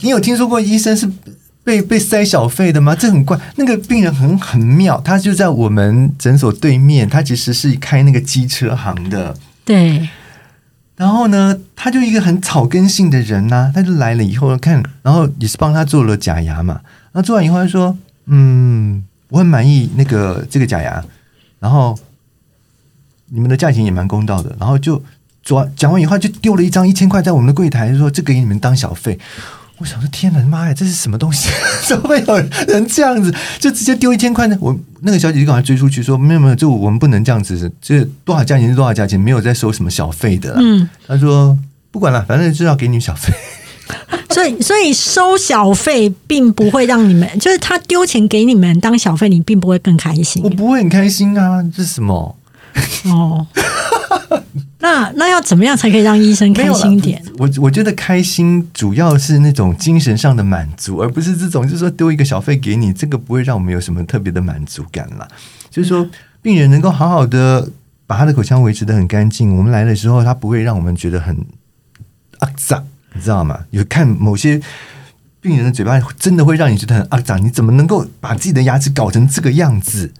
[0.00, 1.08] 你有听说过医生是
[1.62, 2.96] 被被塞小费的吗？
[2.96, 3.38] 这很怪。
[3.54, 9.36] 那个病人很很妙，他就在我们诊所对面，他其实是开那个机车行的。
[9.72, 10.08] 对。
[10.96, 16.80] 然后呢，他就一个很草根性的人呐，他就来了以后看，然后也是帮他做了假牙嘛。
[17.12, 17.96] 然后做完以后，他说
[18.26, 21.02] ：“嗯，我很满意那个这个假牙，
[21.58, 21.98] 然后
[23.28, 25.02] 你们的价钱也蛮公道的。”然后就
[25.42, 29.18] 做讲完以后，就丢了一张一千块在我们的柜台，就说：“这给你们当小费。”
[29.78, 31.48] 我想说，天哪，妈呀，这是什么东西？
[31.88, 32.36] 怎么会有
[32.68, 34.56] 人这样子，就直接丢一千块呢？
[34.60, 41.58] 我那个小姐就赶快追出去说：“没有没有，就我们不能这样子，这多少价钱是多少价钱，没有在收什么小费的。”嗯，她说
[41.90, 43.32] ：“不管了，反正就要给你小费。
[44.30, 50.42] ”所以，所以收小费并不会让你们，就是他丢钱给你们当小费，你并不会更开心。
[50.42, 52.36] 我不会很开心啊，这是什么？
[53.06, 53.46] 哦。
[54.82, 57.22] 那那要怎么样才可以让医生开心点？
[57.38, 65.28] 我我觉得开心主要是那种精神上的满足，而不是这种就是说丢一个小费给你，这个不会让我们有什么特别的满足感啦。
[65.70, 66.04] 就是说，
[66.42, 67.70] 病人能够好好的
[68.08, 71.36] 把他的口腔维持的很干净，我们来的时候他不会让我们觉得很
[72.40, 73.60] 肮脏，你知道吗？
[73.70, 74.60] 有看某些
[75.40, 80.12] 病人的嘴巴真的会让你觉得很肮脏，你怎么能够把自己的牙齿搞成这个样子？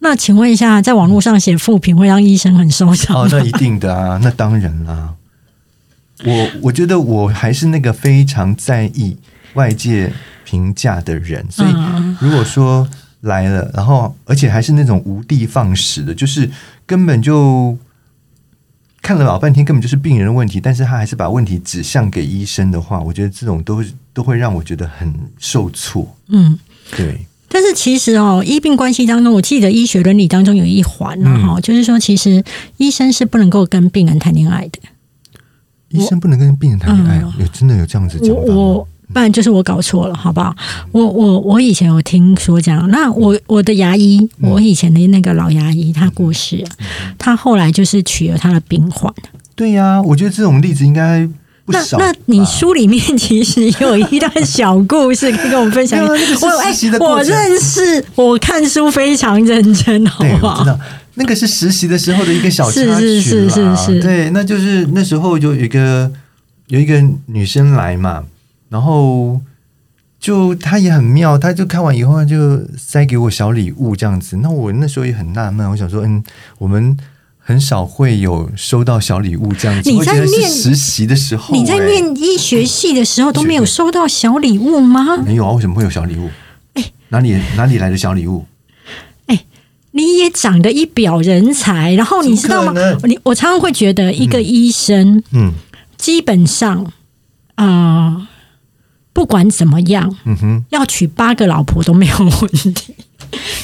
[0.00, 5.14] 那请问一下，在网络上写负评会让医生很受伤哦，那一定的啊， 那当然啦。
[6.24, 9.16] 我我觉得我还是那个非常在意
[9.54, 10.12] 外界
[10.44, 11.72] 评价的人，所以
[12.20, 12.88] 如果说
[13.20, 16.50] 来了，然后而且还是那种无的放矢的，就是
[16.84, 17.78] 根本就
[19.00, 26.16] 看了老半天，根本就是病人的问题，但是他还是把问题指向给医生的话，我觉得这种都都会让我觉得很受挫。
[26.28, 26.58] 嗯，
[26.96, 27.26] 对。
[27.48, 32.44] 但是其实哦，医病关系当中，我记得医学伦理当中有一环呢，哈，就是说，其实
[32.76, 34.78] 医生是不能够跟病人谈恋爱的。
[35.88, 40.54] 医生不能跟病人谈恋爱哦，有真的有这样子讲我不然就是我搞错了，好不好？
[40.92, 42.88] 我我我以前有听说这样。
[42.90, 46.62] 那我我的牙医，我以前的那个老牙医，他过世，
[47.16, 49.12] 他后来就是娶了他的病患。
[49.54, 51.28] 对呀，我觉得这种例子应该。
[51.68, 55.98] 那那你书里面其实有一段小故事可以跟我们分享。
[56.04, 56.12] 我
[56.60, 60.62] 哎，我认识，我看书非常认真，好不好？
[60.62, 60.78] 知道
[61.14, 66.10] 那个是实习的时候的一个小插曲是是是，对，那就是那时候就有一个
[66.68, 68.24] 有一个女生来嘛，
[68.68, 69.40] 然后
[70.20, 74.38] 就她也很妙，她就看完以后就塞给我小礼物这样子。
[74.38, 76.22] 那我那时候也很纳闷，我想说，嗯，
[76.58, 76.96] 我们。
[77.48, 79.90] 很少会有收到小礼物这样子。
[79.90, 85.16] 你在念实习的时候，你在念医学系的时候都没有收到小礼物吗？
[85.24, 86.28] 没有啊，为什么会有小礼物？
[86.74, 88.44] 哎，哪里哪里来的小礼物？
[89.28, 89.46] 哎，
[89.92, 92.74] 你也长得一表人才，然后你知道吗？
[93.04, 95.54] 你我常常会觉得一个医生，嗯，
[95.96, 96.92] 基本上
[97.54, 98.28] 啊，
[99.14, 102.94] 不管怎么样，嗯哼，要娶八个老婆都没有问题。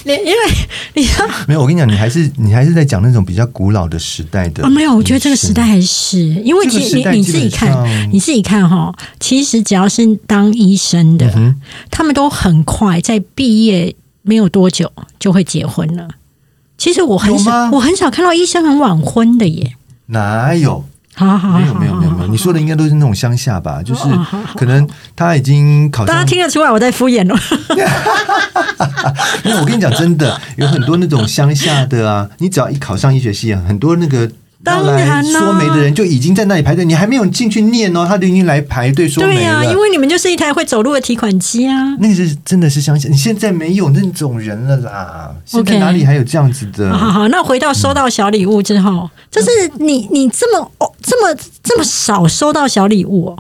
[0.07, 0.33] 你因为
[0.95, 1.07] 你
[1.49, 4.69] 没有，我跟你讲，你还是你还是在讲那种比较古老的时代的。
[4.69, 11.33] 没有，我觉得这个时代还是因为其实你你自己看，你自己看哈，其实只要是当医生的，
[11.91, 16.09] 他们都很快在毕业没有多久就会结婚了。
[16.77, 19.75] 其实我很少，我很少看到医生很晚婚的耶。
[20.07, 20.85] 哪有？
[21.17, 23.83] 好好，没有没有没有没有，你说的应该都是那种乡下吧？
[23.85, 24.03] 就是
[24.57, 27.35] 可能他已经考，大家听得出来我在敷衍了。
[29.45, 34.29] 没有我跟你讲，真的有很多那种乡下的啊，你只要一考上医学系啊，很多那个。
[34.65, 39.37] 当然说媒的人就已经在那里排队，你还没有进去念哦，他就已经来排队说媒了。
[39.37, 41.95] 对呀，因为你们就是一台会走路的提款机啊。
[42.01, 45.35] 那个是真的是相信，你现在没有那种人了啦。
[45.45, 46.97] 现在哪里还有这样子的？
[46.97, 49.49] 好好，那回到收到小礼物之后，就是
[49.79, 53.39] 你你这么哦这么这么少收到小礼物哦？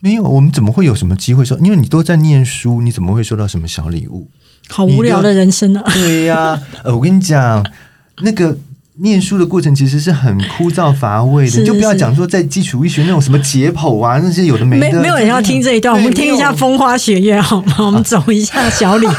[0.00, 1.56] 没有，我们怎么会有什么机会收？
[1.58, 4.26] 因为你都在念书，你怎么会收到什么小礼物？
[4.68, 5.82] 好无聊的人生啊！
[5.94, 7.64] 对呀，呃，我跟你讲
[8.22, 8.58] 那个。
[8.96, 17.74] 念书的过程其实是很枯燥乏味的，就不要讲说在基础医学那种什么解剖啊那些有的没的，没有人要听这一段，我们听一下风花雪月好吗？
[17.86, 19.12] 我们走一下小礼物。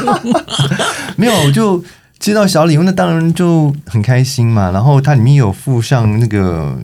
[1.16, 1.82] 没有，我就
[2.20, 4.70] 接到小礼物，那当然就很开心嘛。
[4.70, 6.78] 然后它里面有附上那个，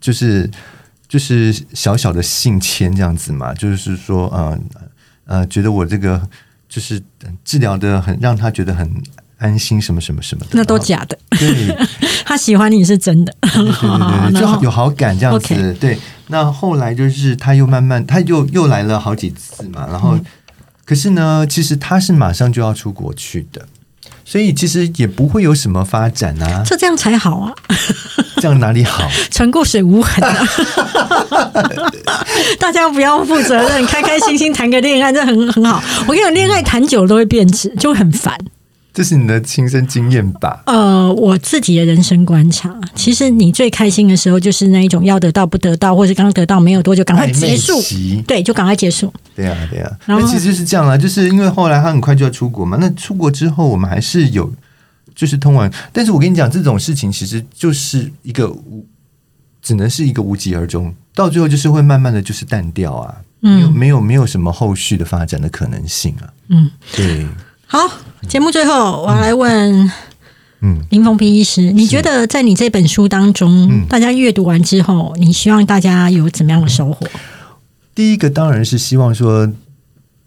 [0.00, 0.50] 就是
[1.06, 4.58] 就是小小的信签这样子嘛，就是说呃
[5.26, 6.20] 呃，觉得我这个
[6.68, 7.02] 就是
[7.44, 8.90] 治疗的很让他觉得很。
[9.40, 11.18] 安心什么什么什么的，那都假的。
[11.30, 11.76] 对，
[12.24, 15.76] 他喜欢你是真的，对对对对，就有好感这样子。
[15.80, 20.16] 对，那后来就是他又慢慢，他又又来了好几次嘛，然后、
[20.84, 23.66] 可是呢，其实他是马上就要出国去的。
[24.22, 27.52] 所以其实也不会有什么发展啊，这这样才好啊，
[28.36, 29.08] 这样哪里好？
[29.28, 30.46] 船过水无痕啊。
[32.60, 35.82] 大家不要负责任，开开心心谈个恋爱，这很很好。
[36.06, 38.38] 我跟你讲，恋爱谈久了都会变质，就会很烦。
[38.92, 40.62] 这是你的亲身经验吧？
[40.66, 47.80] 呃，我自己的人生观察，其实你最开心的时候，就是那一种要得到不得到，或是刚得到没有多久，赶快结束
[48.26, 49.12] 对，就赶快结束。
[49.34, 52.76] 对呀、对呀、然后那其实是这样啊，就是因为后来他很快就要出国嘛。
[52.80, 54.52] 那出国之后，我们还是有
[55.14, 58.84] 就是通完，但是我跟你讲，这种事情其实就是一个无，
[59.62, 66.28] 只能是一个无疾而终，到最后就是会慢慢的就是淡掉啊，没有嗯没有没有什么后续的发展的可能性啊。
[66.48, 67.26] 嗯，对，
[67.66, 67.78] 好，
[68.28, 69.90] 节目最后我来问
[70.62, 73.86] 嗯，林凤平医师，你觉得在你这本书当中，嗯。
[73.86, 77.06] 大家阅读完之后，你希望大家有怎么样的收获？
[77.94, 79.50] 第一个当然是希望说，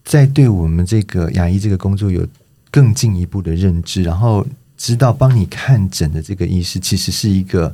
[0.03, 2.25] 在对我们这个牙医这个工作有
[2.71, 7.73] 更进一步的认知，然后知道帮你看诊的这个医师其实是一个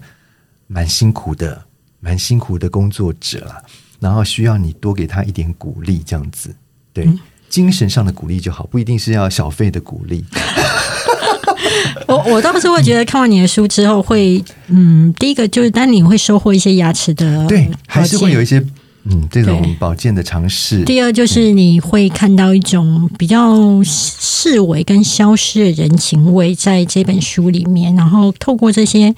[0.68, 1.64] 蛮辛苦的、
[2.02, 3.64] 蛮辛苦的工作者啦，
[4.02, 6.54] 然后需要你多给他一点鼓励，这样子，
[6.92, 7.08] 对。
[7.50, 10.24] 精神上的鼓励就好，不一定是要小费的鼓励。
[12.08, 18.64] 我我倒是会觉得看完你的书之后会，嗯，第一个就是，当你会收获一些牙齿的对，还是会有一些。
[19.06, 20.84] 些嗯这种保健的尝试。
[20.86, 29.14] 第二就是你会看到一种比较视为跟消失的人情味在这本书里面，然后透过这些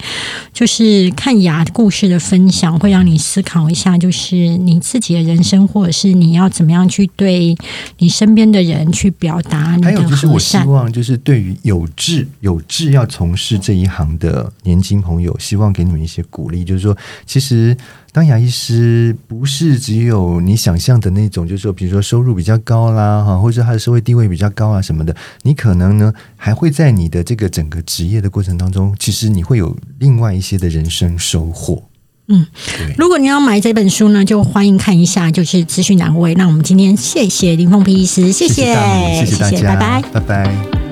[0.52, 7.56] 就是看牙故事的分享，会让你思考一下，就是你自己的人生，或者是你要怎么样去对
[7.98, 10.56] 你身边的人去表达你的还有就是，我希。
[10.62, 17.76] 望就是对于有志有志要从事这一行的年轻朋友，希望给你们一些鼓励，就是说，其实
[18.12, 31.84] 当牙医师不是只有你想象的那种，就是说，比如说收入比较高啦，哈，或者他的社会地位比较高啊什么的，你可能呢还会在你的这个整个职业的过程当中，其实你会有另外一些的人生收获。
[32.28, 32.46] 嗯，
[32.76, 32.94] 对。
[32.98, 36.34] 如果你要买这本书呢，就欢迎看一下，就是资讯栏位。
[36.34, 38.74] 那我们今天谢谢林凤皮医师，谢谢
[39.24, 40.02] 谢谢大家，拜拜。
[40.12, 40.91] 拜拜